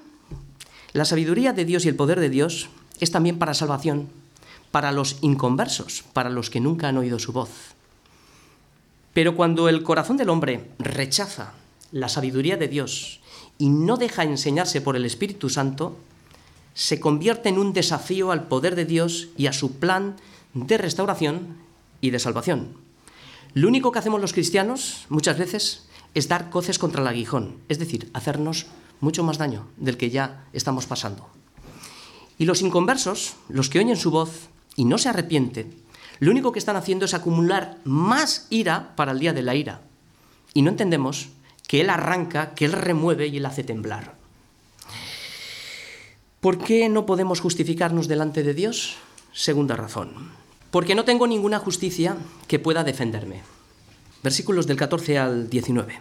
[0.93, 2.69] la sabiduría de Dios y el poder de Dios
[3.01, 4.09] es también para salvación,
[4.71, 7.51] para los inconversos, para los que nunca han oído su voz.
[9.13, 11.55] Pero cuando el corazón del hombre rechaza
[11.93, 13.21] la sabiduría de Dios
[13.59, 15.97] y no deja enseñarse por el Espíritu Santo,
[16.75, 20.17] se convierte en un desafío al poder de Dios y a su plan
[20.53, 21.57] de restauración
[22.01, 22.77] y de salvación.
[23.55, 27.79] Lo único que hacemos los cristianos muchas veces es dar coces contra el aguijón, es
[27.79, 28.67] decir, hacernos
[29.01, 31.29] mucho más daño del que ya estamos pasando.
[32.37, 35.75] Y los inconversos, los que oyen su voz y no se arrepienten,
[36.19, 39.83] lo único que están haciendo es acumular más ira para el día de la ira.
[40.53, 41.29] Y no entendemos
[41.67, 44.24] que Él arranca, que Él remueve y Él hace temblar.
[46.45, 48.97] ¿Por qué no podemos justificarnos delante de Dios?
[49.33, 50.11] Segunda razón.
[50.71, 53.41] Porque no tengo ninguna justicia que pueda defenderme.
[54.23, 55.99] Versículos del 14 al 19.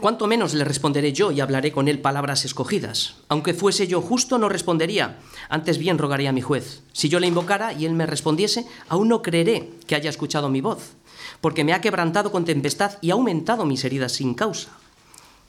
[0.00, 3.16] Cuanto menos le responderé yo y hablaré con él palabras escogidas.
[3.28, 5.18] Aunque fuese yo justo, no respondería.
[5.50, 6.80] Antes bien rogaría a mi juez.
[6.94, 10.62] Si yo le invocara y él me respondiese, aún no creeré que haya escuchado mi
[10.62, 10.94] voz,
[11.42, 14.70] porque me ha quebrantado con tempestad y ha aumentado mis heridas sin causa.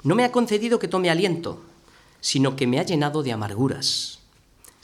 [0.03, 1.61] No me ha concedido que tome aliento,
[2.19, 4.24] sino que me ha llenado de amarguras.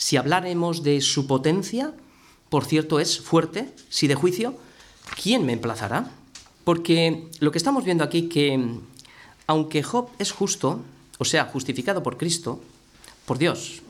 [0.01, 1.93] Si habláremos de su potencia,
[2.49, 4.55] por cierto es fuerte, si de juicio,
[5.21, 6.09] ¿quién me emplazará?
[6.63, 8.79] Porque lo que estamos viendo aquí que
[9.45, 10.81] aunque Job es justo,
[11.19, 12.59] o sea, justificado por Cristo,
[13.27, 13.83] por Dios,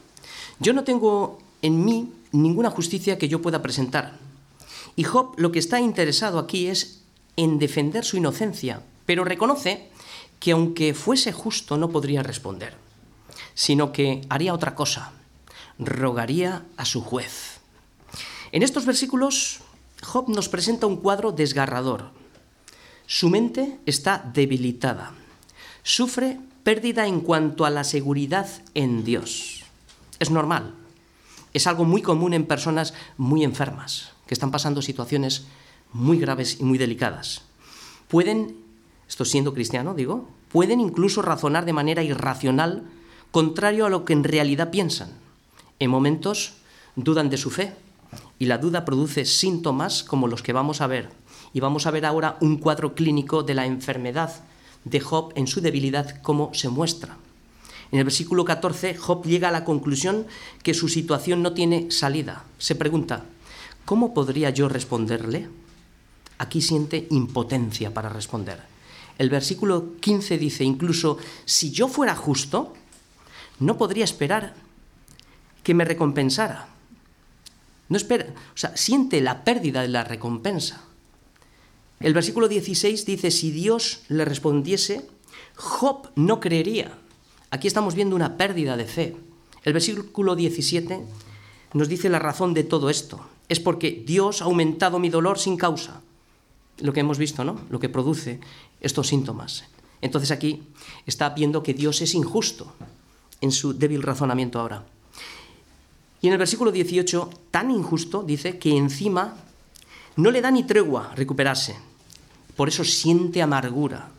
[0.59, 4.17] yo no tengo en mí ninguna justicia que yo pueda presentar.
[4.97, 7.03] Y Job lo que está interesado aquí es
[7.37, 9.87] en defender su inocencia, pero reconoce
[10.41, 12.73] que aunque fuese justo no podría responder,
[13.53, 15.13] sino que haría otra cosa,
[15.79, 17.59] rogaría a su juez.
[18.51, 19.61] En estos versículos,
[20.01, 22.11] Job nos presenta un cuadro desgarrador.
[23.05, 25.13] Su mente está debilitada.
[25.83, 29.63] Sufre pérdida en cuanto a la seguridad en Dios.
[30.19, 30.73] Es normal.
[31.53, 35.45] Es algo muy común en personas muy enfermas, que están pasando situaciones
[35.93, 37.43] muy graves y muy delicadas.
[38.07, 38.55] Pueden,
[39.07, 42.83] esto siendo cristiano, digo, pueden incluso razonar de manera irracional,
[43.31, 45.20] contrario a lo que en realidad piensan
[45.81, 46.53] en momentos
[46.95, 47.73] dudan de su fe
[48.37, 51.09] y la duda produce síntomas como los que vamos a ver.
[51.53, 54.31] Y vamos a ver ahora un cuadro clínico de la enfermedad
[54.85, 57.17] de Job en su debilidad como se muestra.
[57.91, 60.27] En el versículo 14, Job llega a la conclusión
[60.61, 62.45] que su situación no tiene salida.
[62.59, 63.25] Se pregunta,
[63.83, 65.49] ¿cómo podría yo responderle?
[66.37, 68.61] Aquí siente impotencia para responder.
[69.17, 72.73] El versículo 15 dice, incluso si yo fuera justo,
[73.59, 74.53] no podría esperar
[75.63, 76.67] que me recompensara.
[77.89, 80.83] No espera, o sea, siente la pérdida de la recompensa.
[81.99, 85.07] El versículo 16 dice, si Dios le respondiese,
[85.55, 86.97] Job no creería.
[87.51, 89.15] Aquí estamos viendo una pérdida de fe.
[89.63, 91.01] El versículo 17
[91.73, 93.23] nos dice la razón de todo esto.
[93.49, 96.01] Es porque Dios ha aumentado mi dolor sin causa.
[96.79, 97.59] Lo que hemos visto, ¿no?
[97.69, 98.39] Lo que produce
[98.79, 99.65] estos síntomas.
[100.01, 100.63] Entonces aquí
[101.05, 102.73] está viendo que Dios es injusto
[103.41, 104.85] en su débil razonamiento ahora.
[106.21, 109.35] Y en el versículo 18, tan injusto, dice que encima
[110.15, 111.75] no le da ni tregua recuperarse.
[112.55, 114.11] Por eso siente amargura,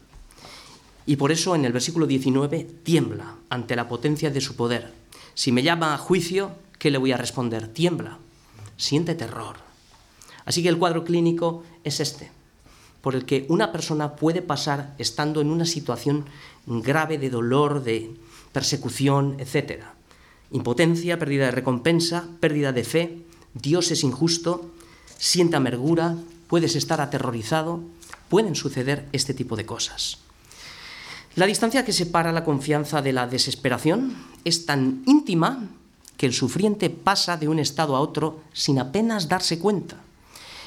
[1.06, 4.92] y por eso en el versículo 19 tiembla ante la potencia de su poder.
[5.34, 7.68] Si me llama a juicio, ¿qué le voy a responder?
[7.68, 8.18] Tiembla,
[8.76, 9.56] siente terror.
[10.44, 12.30] Así que el cuadro clínico es este,
[13.00, 16.26] por el que una persona puede pasar estando en una situación
[16.66, 18.14] grave de dolor, de
[18.52, 19.82] persecución, etc.
[20.52, 23.18] Impotencia, pérdida de recompensa, pérdida de fe,
[23.54, 24.70] Dios es injusto,
[25.18, 27.80] siente amargura, puedes estar aterrorizado,
[28.28, 30.18] pueden suceder este tipo de cosas.
[31.34, 35.70] La distancia que separa la confianza de la desesperación es tan íntima
[36.18, 39.96] que el sufriente pasa de un estado a otro sin apenas darse cuenta.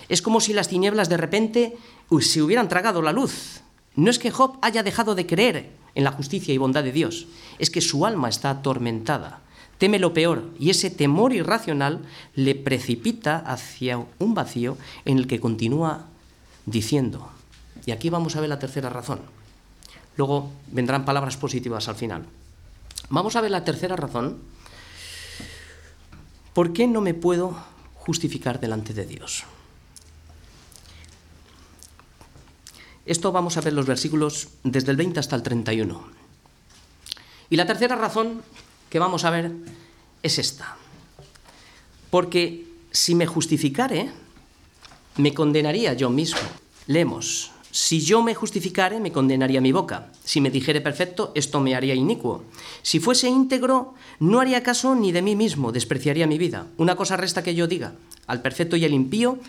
[0.09, 1.77] Es como si las tinieblas de repente
[2.19, 3.61] se hubieran tragado la luz.
[3.95, 7.27] No es que Job haya dejado de creer en la justicia y bondad de Dios,
[7.59, 9.44] es que su alma está atormentada.
[9.77, 15.39] Teme lo peor y ese temor irracional le precipita hacia un vacío en el que
[15.39, 16.05] continúa
[16.65, 17.29] diciendo.
[17.85, 19.19] Y aquí vamos a ver la tercera razón.
[20.17, 22.25] Luego vendrán palabras positivas al final.
[23.09, 24.39] Vamos a ver la tercera razón.
[26.53, 27.57] ¿Por qué no me puedo
[27.95, 29.43] justificar delante de Dios?
[33.05, 36.01] Esto vamos a ver los versículos desde el 20 hasta el 31.
[37.49, 38.41] Y la tercera razón
[38.95, 39.51] que vamos a ver
[40.23, 40.77] es esta.
[42.09, 44.09] Porque si me justificare,
[45.17, 46.39] me condenaría yo mismo.
[46.87, 50.13] Leemos, si yo me justificare, me condenaría mi boca.
[50.23, 52.45] Si me dijere perfecto, esto me haría inicuo.
[52.83, 56.67] Si fuese íntegro, no haría caso ni de mí mismo, despreciaría mi vida.
[56.77, 57.95] Una cosa resta que yo diga,
[58.27, 59.39] al perfecto y al impío,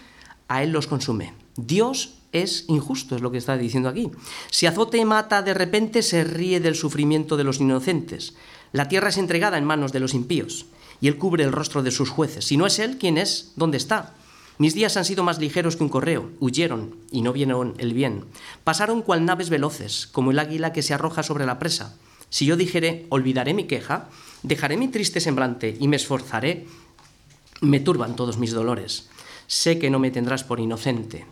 [0.49, 1.35] a él los consume.
[1.55, 4.11] Dios es injusto, es lo que está diciendo aquí.
[4.51, 8.35] Si azote y mata de repente, se ríe del sufrimiento de los inocentes.
[8.73, 10.67] La tierra es entregada en manos de los impíos,
[11.01, 12.45] y él cubre el rostro de sus jueces.
[12.45, 13.53] Si no es él, ¿quién es?
[13.57, 14.15] ¿Dónde está?
[14.59, 18.25] Mis días han sido más ligeros que un correo, huyeron y no vieron el bien.
[18.65, 21.97] Pasaron cual naves veloces, como el águila que se arroja sobre la presa.
[22.31, 24.09] Si yo dijere, olvidaré mi queja,
[24.43, 26.67] dejaré mi triste semblante y me esforzaré,
[27.61, 29.09] me turban todos mis dolores.
[29.47, 31.27] Sé que no me tendrás por inocente.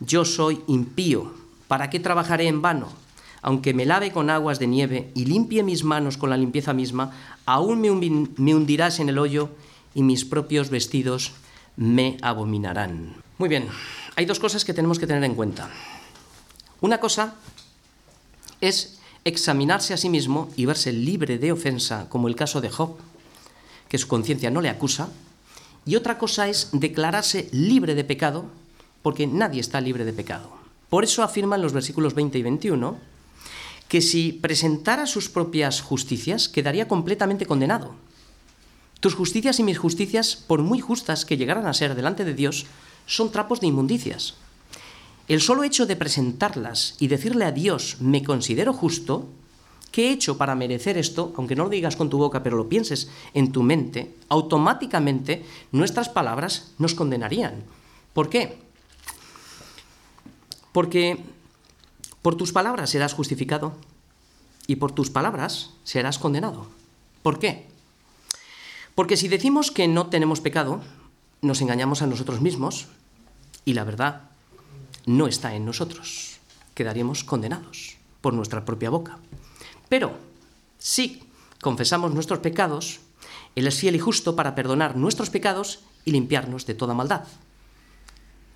[0.00, 1.34] Yo soy impío,
[1.68, 3.03] ¿para qué trabajaré en vano?
[3.44, 7.12] Aunque me lave con aguas de nieve y limpie mis manos con la limpieza misma,
[7.44, 9.50] aún me hundirás en el hoyo
[9.94, 11.32] y mis propios vestidos
[11.76, 13.16] me abominarán.
[13.36, 13.68] Muy bien,
[14.16, 15.68] hay dos cosas que tenemos que tener en cuenta.
[16.80, 17.34] Una cosa
[18.62, 22.96] es examinarse a sí mismo y verse libre de ofensa, como el caso de Job,
[23.90, 25.10] que su conciencia no le acusa,
[25.84, 28.46] y otra cosa es declararse libre de pecado,
[29.02, 30.50] porque nadie está libre de pecado.
[30.88, 33.13] Por eso afirman los versículos 20 y 21
[33.94, 37.94] que si presentara sus propias justicias quedaría completamente condenado,
[38.98, 42.66] tus justicias y mis justicias, por muy justas que llegaran a ser delante de Dios,
[43.06, 44.34] son trapos de inmundicias.
[45.28, 49.28] El solo hecho de presentarlas y decirle a Dios, me considero justo,
[49.92, 51.32] ¿qué he hecho para merecer esto?
[51.36, 56.08] Aunque no lo digas con tu boca, pero lo pienses en tu mente, automáticamente nuestras
[56.08, 57.62] palabras nos condenarían.
[58.12, 58.58] ¿Por qué?
[60.72, 61.22] Porque
[62.24, 63.76] por tus palabras serás justificado
[64.66, 66.66] y por tus palabras serás condenado.
[67.22, 67.66] ¿Por qué?
[68.94, 70.80] Porque si decimos que no tenemos pecado,
[71.42, 72.86] nos engañamos a nosotros mismos
[73.66, 74.22] y la verdad
[75.04, 76.38] no está en nosotros.
[76.72, 79.18] Quedaríamos condenados por nuestra propia boca.
[79.90, 80.16] Pero
[80.78, 81.24] si
[81.60, 83.00] confesamos nuestros pecados,
[83.54, 87.24] Él es fiel y justo para perdonar nuestros pecados y limpiarnos de toda maldad.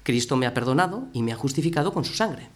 [0.04, 2.48] Cristo me ha perdonado y me ha justificado con su sangre,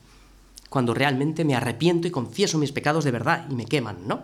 [0.73, 4.23] cuando realmente me arrepiento y confieso mis pecados de verdad y me queman, ¿no?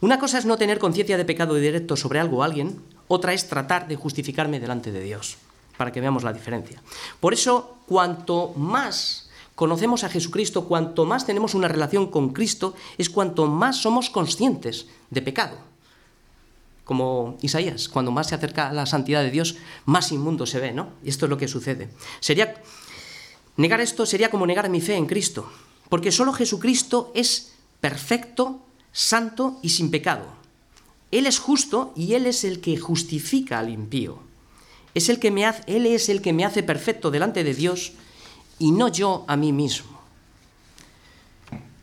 [0.00, 3.48] Una cosa es no tener conciencia de pecado directo sobre algo o alguien, otra es
[3.48, 5.36] tratar de justificarme delante de Dios,
[5.76, 6.82] para que veamos la diferencia.
[7.20, 13.08] Por eso, cuanto más conocemos a Jesucristo, cuanto más tenemos una relación con Cristo, es
[13.08, 15.56] cuanto más somos conscientes de pecado.
[16.84, 20.72] Como Isaías, cuando más se acerca a la santidad de Dios, más inmundo se ve,
[20.72, 20.88] ¿no?
[21.04, 21.90] Y esto es lo que sucede.
[22.18, 22.60] Sería
[23.56, 25.48] negar esto sería como negar mi fe en Cristo,
[25.88, 28.60] porque solo Jesucristo es perfecto,
[28.92, 30.26] santo y sin pecado.
[31.10, 34.18] Él es justo y él es el que justifica al impío.
[34.94, 37.92] Es el que me él es el que me hace perfecto delante de Dios
[38.58, 40.00] y no yo a mí mismo.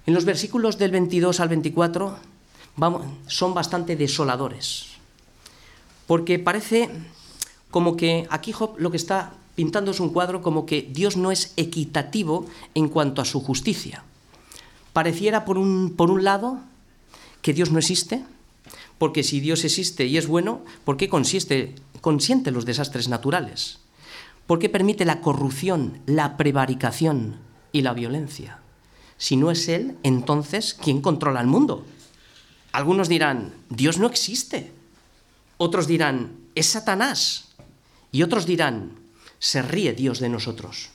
[0.05, 2.17] En los versículos del 22 al 24
[3.27, 4.87] son bastante desoladores,
[6.07, 6.89] porque parece
[7.71, 11.31] como que aquí Job lo que está pintando es un cuadro como que Dios no
[11.31, 14.03] es equitativo en cuanto a su justicia.
[14.93, 16.59] Pareciera por un, por un lado
[17.41, 18.23] que Dios no existe,
[18.97, 23.79] porque si Dios existe y es bueno, ¿por qué consiste, consiente los desastres naturales?
[24.47, 27.37] ¿Por qué permite la corrupción, la prevaricación
[27.71, 28.59] y la violencia?
[29.17, 31.85] Si no es Él, entonces, ¿quién controla el mundo?
[32.71, 34.71] Algunos dirán, Dios no existe.
[35.57, 37.49] Otros dirán, es Satanás.
[38.11, 39.02] Y otros dirán,
[39.43, 40.89] se ríe Dios de nosotros.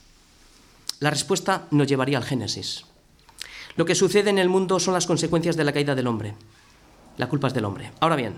[0.99, 2.85] La respuesta nos llevaría al Génesis.
[3.75, 6.33] Lo que sucede en el mundo son las consecuencias de la caída del hombre.
[7.17, 7.91] La culpa es del hombre.
[7.99, 8.33] Ahora bien,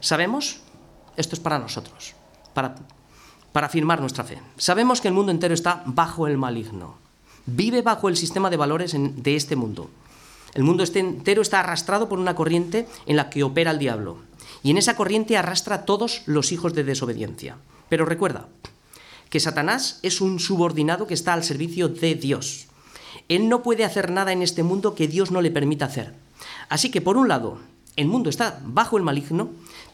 [0.00, 0.60] sabemos,
[1.18, 2.14] esto es para nosotros,
[2.54, 2.74] para
[3.52, 4.38] para afirmar nuestra fe.
[4.56, 6.96] Sabemos que el mundo entero está bajo el maligno,
[7.44, 9.90] vive bajo el sistema de valores de este mundo.
[10.54, 14.18] El mundo este entero está arrastrado por una corriente en la que opera el diablo,
[14.62, 17.56] y en esa corriente arrastra a todos los hijos de desobediencia.
[17.88, 18.46] Pero recuerda
[19.30, 22.66] que Satanás es un subordinado que está al servicio de Dios.
[23.28, 26.12] Él no puede hacer nada en este mundo que Dios no le permita hacer.
[26.68, 27.58] Así que, por un lado,
[27.96, 29.50] el mundo está bajo el maligno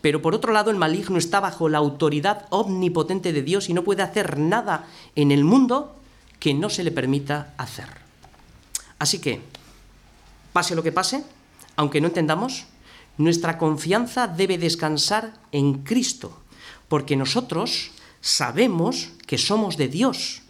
[0.07, 3.83] pero por otro lado el maligno está bajo la autoridad omnipotente de Dios y no
[3.83, 5.97] puede hacer nada en el mundo
[6.39, 7.89] que no se le permita hacer.
[9.01, 9.41] Así que,
[10.53, 11.25] pase lo que pase,
[11.75, 12.67] aunque no entendamos,
[13.19, 16.39] nuestra confianza debe descansar en Cristo,
[16.87, 20.43] porque nosotros sabemos que somos de Dios,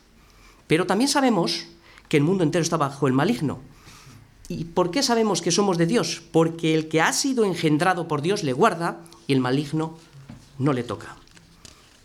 [0.67, 1.67] pero también sabemos
[2.09, 3.61] que el mundo entero está bajo el maligno.
[4.49, 6.23] ¿Y por qué sabemos que somos de Dios?
[6.31, 9.99] Porque el que ha sido engendrado por Dios le guarda y el maligno
[10.59, 11.17] no le toca.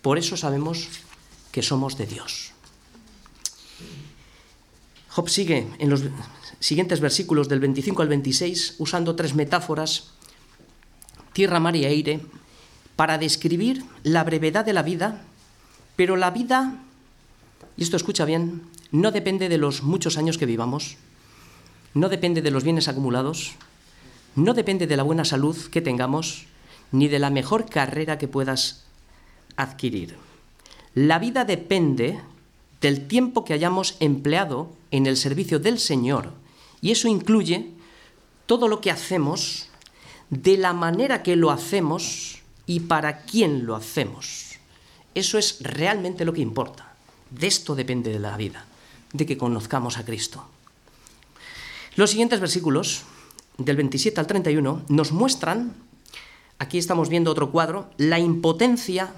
[0.02, 0.88] Por eso sabemos
[1.52, 2.52] que somos de Dios.
[5.10, 6.04] Job sigue en los
[6.60, 10.12] siguientes versículos del 25 al 26 usando tres metáforas,
[11.34, 12.22] tierra, mar y aire,
[12.96, 15.26] para describir la brevedad de la vida,
[15.96, 16.76] pero la vida,
[17.78, 20.98] y esto escucha bien, no depende de los muchos años que vivamos,
[21.94, 23.54] no depende de los bienes acumulados,
[24.36, 26.46] no depende de la buena salud que tengamos,
[26.92, 28.84] ni de la mejor carrera que puedas
[29.56, 30.16] adquirir.
[30.94, 32.20] La vida depende
[32.82, 36.34] del tiempo que hayamos empleado en el servicio del Señor,
[36.82, 37.72] y eso incluye
[38.46, 39.70] todo lo que hacemos,
[40.30, 44.51] de la manera que lo hacemos y para quién lo hacemos.
[45.14, 46.94] Eso es realmente lo que importa.
[47.30, 48.66] De esto depende de la vida,
[49.14, 50.46] de que conozcamos a Cristo.
[51.96, 53.04] Los siguientes versículos,
[53.58, 55.74] del 27 al 31, nos muestran,
[56.60, 59.12] aquí estamos viendo otro cuadro, la impotencia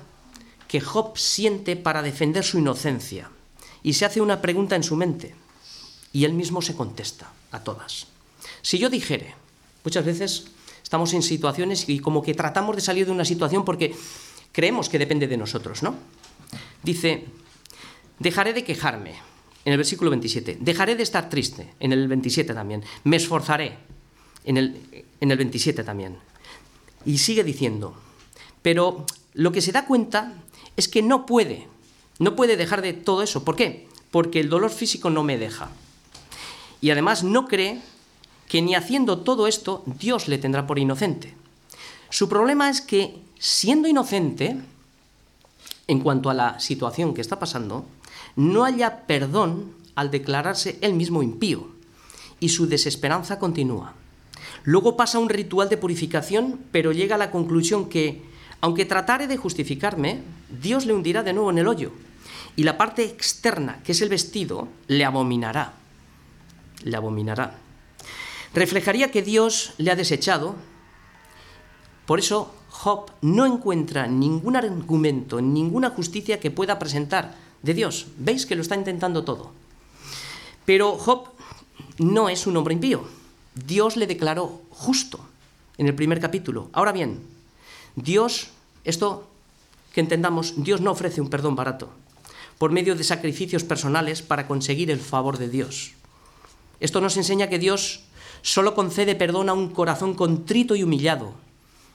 [0.67, 3.29] que Job siente para defender su inocencia.
[3.83, 5.35] Y se hace una pregunta en su mente,
[6.11, 8.07] y él mismo se contesta a todas.
[8.61, 9.35] Si yo dijere,
[9.83, 10.47] muchas veces
[10.81, 13.95] estamos en situaciones y como que tratamos de salir de una situación porque
[14.53, 15.95] creemos que depende de nosotros, ¿no?
[16.81, 17.25] Dice,
[18.19, 19.15] dejaré de quejarme,
[19.65, 20.59] en el versículo 27.
[20.61, 22.83] Dejaré de estar triste, en el 27 también.
[23.03, 23.77] Me esforzaré,
[24.45, 26.17] en el, en el 27 también.
[27.05, 27.95] Y sigue diciendo,
[28.61, 30.33] pero lo que se da cuenta
[30.77, 31.67] es que no puede,
[32.19, 33.43] no puede dejar de todo eso.
[33.43, 33.87] ¿Por qué?
[34.11, 35.69] Porque el dolor físico no me deja.
[36.81, 37.81] Y además no cree
[38.47, 41.33] que ni haciendo todo esto Dios le tendrá por inocente.
[42.09, 44.55] Su problema es que siendo inocente,
[45.89, 47.85] en cuanto a la situación que está pasando,
[48.37, 51.67] no haya perdón al declararse él mismo impío,
[52.39, 53.95] y su desesperanza continúa.
[54.63, 58.21] Luego pasa un ritual de purificación, pero llega a la conclusión que,
[58.61, 60.21] aunque tratare de justificarme,
[60.61, 61.91] Dios le hundirá de nuevo en el hoyo,
[62.55, 65.73] y la parte externa, que es el vestido, le abominará.
[66.83, 67.57] Le abominará.
[68.53, 70.55] Reflejaría que Dios le ha desechado.
[72.05, 78.07] Por eso Job no encuentra ningún argumento, ninguna justicia que pueda presentar de Dios.
[78.17, 79.51] ¿Veis que lo está intentando todo?
[80.65, 81.29] Pero Job
[81.99, 83.05] no es un hombre impío.
[83.53, 85.19] Dios le declaró justo
[85.77, 86.69] en el primer capítulo.
[86.73, 87.21] Ahora bien,
[87.95, 88.49] Dios,
[88.83, 89.29] esto
[89.93, 91.89] que entendamos, Dios no ofrece un perdón barato
[92.57, 95.91] por medio de sacrificios personales para conseguir el favor de Dios.
[96.79, 98.01] Esto nos enseña que Dios
[98.41, 101.42] solo concede perdón a un corazón contrito y humillado.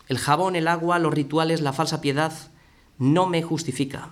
[0.09, 2.33] El jabón, el agua, los rituales, la falsa piedad
[2.99, 4.09] no me justifica,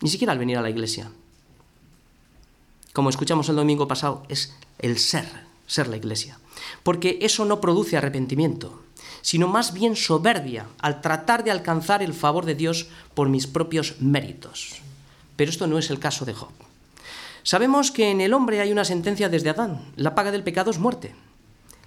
[0.00, 1.10] ni siquiera al venir a la iglesia.
[2.92, 5.28] Como escuchamos el domingo pasado, es el ser,
[5.66, 6.38] ser la iglesia.
[6.82, 8.82] Porque eso no produce arrepentimiento,
[9.22, 14.00] sino más bien soberbia al tratar de alcanzar el favor de Dios por mis propios
[14.00, 14.80] méritos.
[15.36, 16.50] Pero esto no es el caso de Job.
[17.42, 19.92] Sabemos que en el hombre hay una sentencia desde Adán.
[19.96, 21.14] La paga del pecado es muerte.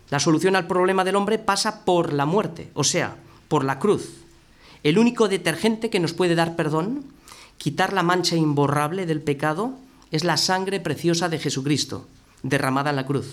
[0.10, 3.18] La solución al problema del hombre pasa por la muerte, o sea,
[3.54, 4.10] por la cruz.
[4.82, 7.06] El único detergente que nos puede dar perdón,
[7.60, 9.78] quitar la mancha imborrable del pecado,
[10.10, 12.08] es la sangre preciosa de Jesucristo,
[12.42, 13.28] derramada en la cruz.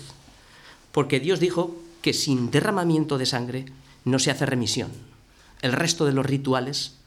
[0.91, 3.65] Porque Dios dijo que sin derramamiento de sangre
[4.05, 4.91] no se hace remisión.
[5.63, 6.97] El resto de los rituales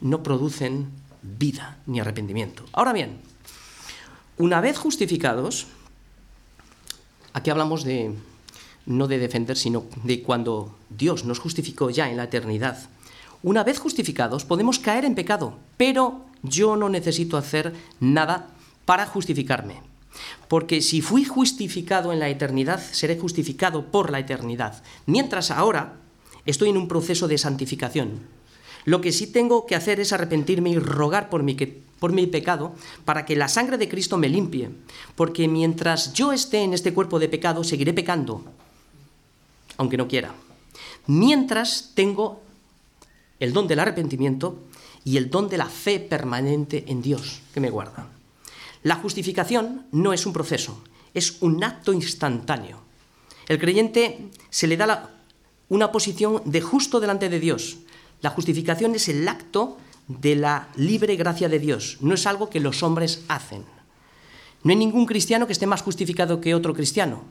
[0.00, 0.90] no producen
[1.22, 2.66] vida ni arrepentimiento.
[2.72, 3.18] Ahora bien,
[4.38, 5.66] una vez justificados,
[7.32, 8.14] aquí hablamos de
[8.86, 12.88] no de defender, sino de cuando Dios nos justificó ya en la eternidad.
[13.42, 18.50] Una vez justificados podemos caer en pecado, pero yo no necesito hacer nada
[18.84, 19.82] para justificarme.
[20.48, 24.82] Porque si fui justificado en la eternidad, seré justificado por la eternidad.
[25.06, 25.96] Mientras ahora
[26.46, 28.20] estoy en un proceso de santificación.
[28.84, 31.54] Lo que sí tengo que hacer es arrepentirme y rogar por mi,
[31.98, 32.74] por mi pecado
[33.04, 34.70] para que la sangre de Cristo me limpie.
[35.16, 38.44] Porque mientras yo esté en este cuerpo de pecado, seguiré pecando,
[39.76, 40.34] aunque no quiera.
[41.06, 42.40] Mientras tengo
[43.40, 44.58] el don del arrepentimiento
[45.04, 48.08] y el don de la fe permanente en Dios que me guarda.
[48.82, 52.80] La justificación no es un proceso, es un acto instantáneo.
[53.48, 55.10] El creyente se le da
[55.68, 57.78] una posición de justo delante de Dios.
[58.22, 62.60] La justificación es el acto de la libre gracia de Dios, no es algo que
[62.60, 63.64] los hombres hacen.
[64.62, 67.22] No hay ningún cristiano que esté más justificado que otro cristiano.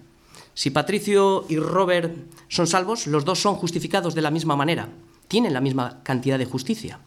[0.54, 2.16] Si Patricio y Robert
[2.48, 4.90] son salvos, los dos son justificados de la misma manera,
[5.28, 7.00] tienen la misma cantidad de justicia.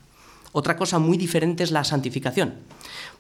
[0.52, 2.54] Otra cosa muy diferente es la santificación.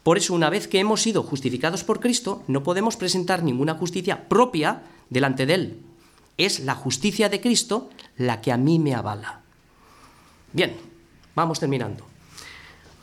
[0.02, 4.28] Por eso, una vez que hemos sido justificados por Cristo, no podemos presentar ninguna justicia
[4.28, 5.80] propia delante de Él.
[6.38, 9.40] Es la justicia de Cristo la que a mí me avala.
[10.52, 10.76] Bien,
[11.34, 12.06] vamos terminando.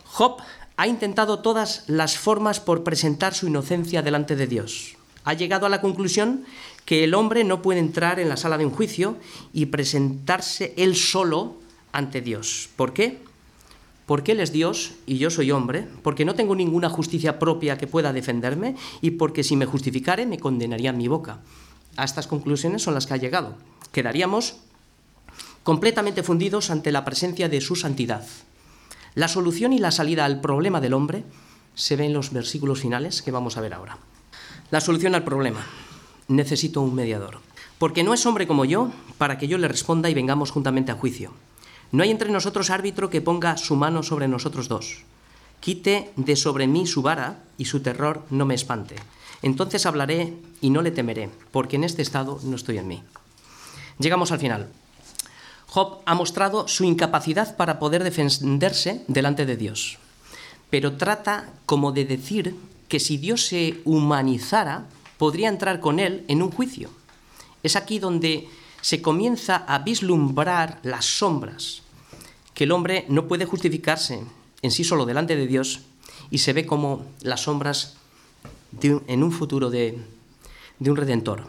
[0.06, 0.38] Job
[0.78, 4.96] ha intentado todas las formas por presentar su inocencia delante de Dios.
[5.24, 6.46] Ha llegado a la conclusión
[6.86, 9.18] que el hombre no puede entrar en la sala de un juicio
[9.54, 11.56] y presentarse él solo
[11.92, 12.70] ante Dios.
[12.76, 13.20] ¿Por qué?
[14.06, 17.88] porque Él es Dios y yo soy hombre, porque no tengo ninguna justicia propia que
[17.88, 21.40] pueda defenderme y porque si me justificare me condenaría en mi boca.
[21.96, 23.56] A estas conclusiones son las que ha llegado.
[23.92, 24.58] Quedaríamos
[25.64, 28.26] completamente fundidos ante la presencia de su santidad.
[29.16, 31.24] La solución y la salida al problema del hombre
[31.76, 33.98] se ven en los versículos finales que vamos a ver ahora.
[34.72, 35.66] La solución al problema.
[36.28, 37.40] Necesito un mediador.
[37.78, 40.96] Porque no es hombre como yo para que yo le responda y vengamos juntamente a
[40.96, 41.34] juicio.
[41.92, 45.04] No hay entre nosotros árbitro que ponga su mano sobre nosotros dos.
[45.60, 48.96] Quite de sobre mí su vara y su terror no me espante.
[49.42, 53.04] Entonces hablaré y no le temeré, porque en este estado no estoy en mí.
[54.00, 54.70] Llegamos al final.
[55.68, 59.98] Job ha mostrado su incapacidad para poder defenderse delante de Dios,
[60.70, 62.56] pero trata como de decir
[62.88, 64.86] que si Dios se humanizara,
[65.24, 66.90] podría entrar con él en un juicio.
[67.64, 68.50] Es aquí donde
[68.82, 71.82] se comienza a vislumbrar las sombras,
[72.54, 74.20] que el hombre no puede justificarse
[74.62, 75.80] en sí solo delante de Dios
[76.30, 77.96] y se ve como las sombras
[78.82, 79.98] en un futuro de,
[80.82, 81.48] un redentor.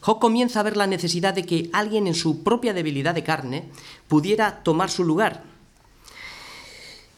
[0.00, 3.68] Job comienza a ver la necesidad de que alguien en su propia debilidad de carne
[4.08, 5.44] pudiera tomar su lugar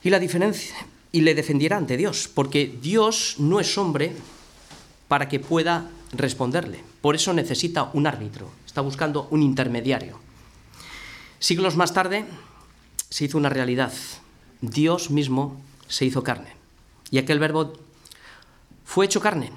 [0.03, 0.77] y la diferencia
[1.13, 4.15] y le defendiera ante Dios, porque Dios no es hombre
[5.09, 6.83] para que pueda responderle.
[7.01, 10.19] Por eso necesita un árbitro, está buscando un intermediario.
[11.39, 12.25] Siglos más tarde,
[13.11, 13.93] se hizo una realidad.
[14.61, 16.57] Dios mismo se hizo carne.
[17.11, 17.75] Y aquel verbo
[18.85, 19.53] fue hecho carne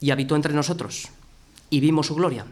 [0.00, 1.08] y habitó entre nosotros.
[1.68, 2.46] Y vimos su gloria.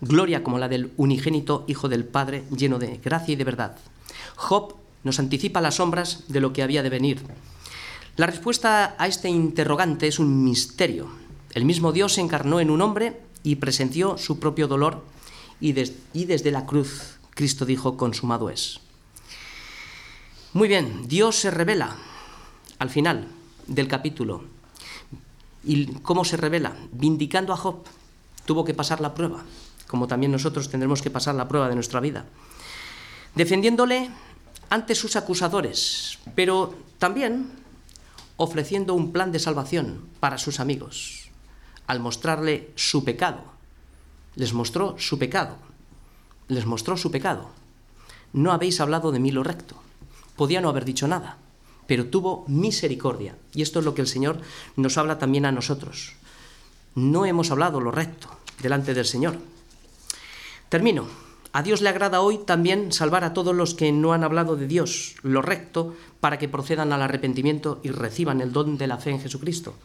[0.00, 3.76] Gloria como la del unigénito Hijo del Padre, lleno de gracia y de verdad.
[4.36, 4.74] Job
[5.04, 7.22] nos anticipa las sombras de lo que había de venir.
[8.16, 11.08] La respuesta a este interrogante es un misterio.
[11.54, 15.04] El mismo Dios se encarnó en un hombre y presenció su propio dolor
[15.60, 15.74] y,
[16.12, 18.80] y desde la cruz Cristo dijo, consumado es.
[20.52, 21.96] Muy bien, Dios se revela
[22.78, 23.28] al final
[23.66, 24.44] del capítulo.
[25.64, 26.76] ¿Y cómo se revela?
[26.92, 27.84] Vindicando a Job.
[28.44, 29.42] Tuvo que pasar la prueba,
[29.86, 32.26] como también nosotros tendremos que pasar la prueba de nuestra vida.
[33.34, 34.10] Defendiéndole
[34.70, 37.50] ante sus acusadores, pero también
[38.36, 41.23] ofreciendo un plan de salvación para sus amigos,
[41.86, 43.54] al mostrarle su pecado
[44.36, 45.56] les mostró su pecado.
[46.48, 47.50] Les mostró su pecado.
[48.32, 49.76] No habéis hablado de mí lo recto.
[50.36, 51.38] Podía no haber dicho nada,
[51.86, 53.36] pero tuvo misericordia.
[53.52, 54.40] Y esto es lo que el Señor
[54.76, 56.14] nos habla también a nosotros.
[56.94, 58.28] No hemos hablado lo recto
[58.60, 59.38] delante del Señor.
[60.68, 61.06] Termino.
[61.52, 64.66] A Dios le agrada hoy también salvar a todos los que no han hablado de
[64.66, 69.10] Dios lo recto para que procedan al arrepentimiento y reciban el don de la fe
[69.10, 69.76] en Jesucristo.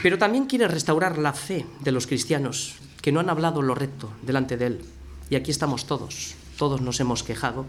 [0.00, 4.10] Pero también quiere restaurar la fe de los cristianos que no han hablado lo recto
[4.22, 4.84] delante de Él.
[5.28, 7.66] Y aquí estamos todos, todos nos hemos quejado,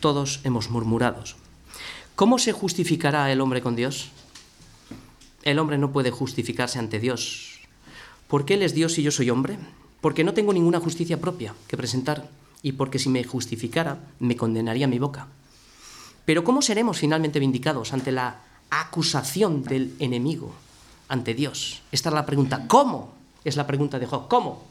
[0.00, 1.24] todos hemos murmurado.
[2.14, 4.10] ¿Cómo se justificará el hombre con Dios?
[5.42, 7.60] El hombre no puede justificarse ante Dios.
[8.28, 9.58] ¿Por qué Él es Dios y yo soy hombre?
[10.00, 12.28] Porque no tengo ninguna justicia propia que presentar
[12.62, 15.28] y porque si me justificara me condenaría mi boca.
[16.24, 18.40] Pero ¿cómo seremos finalmente vindicados ante la
[18.70, 20.52] acusación del enemigo,
[21.08, 21.82] ante Dios?
[21.92, 22.66] Esta es la pregunta.
[22.66, 23.14] ¿Cómo?
[23.44, 24.28] Es la pregunta de Job.
[24.28, 24.64] ¿Cómo?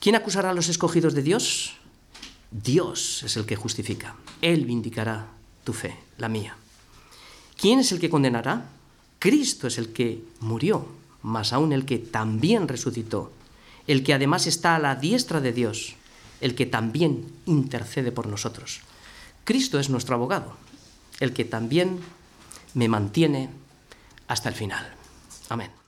[0.00, 1.74] ¿Quién acusará a los escogidos de Dios?
[2.50, 4.16] Dios es el que justifica.
[4.40, 5.26] Él vindicará
[5.64, 6.56] tu fe, la mía.
[7.56, 8.66] ¿Quién es el que condenará?
[9.18, 10.86] Cristo es el que murió,
[11.22, 13.32] más aún el que también resucitó
[13.90, 15.94] el que además está a la diestra de Dios,
[16.40, 18.82] el que también intercede por nosotros.
[19.42, 20.56] Cristo es nuestro abogado,
[21.18, 21.98] el que también
[22.74, 23.50] me mantiene
[24.30, 24.86] hasta el final.
[25.48, 25.79] Amén.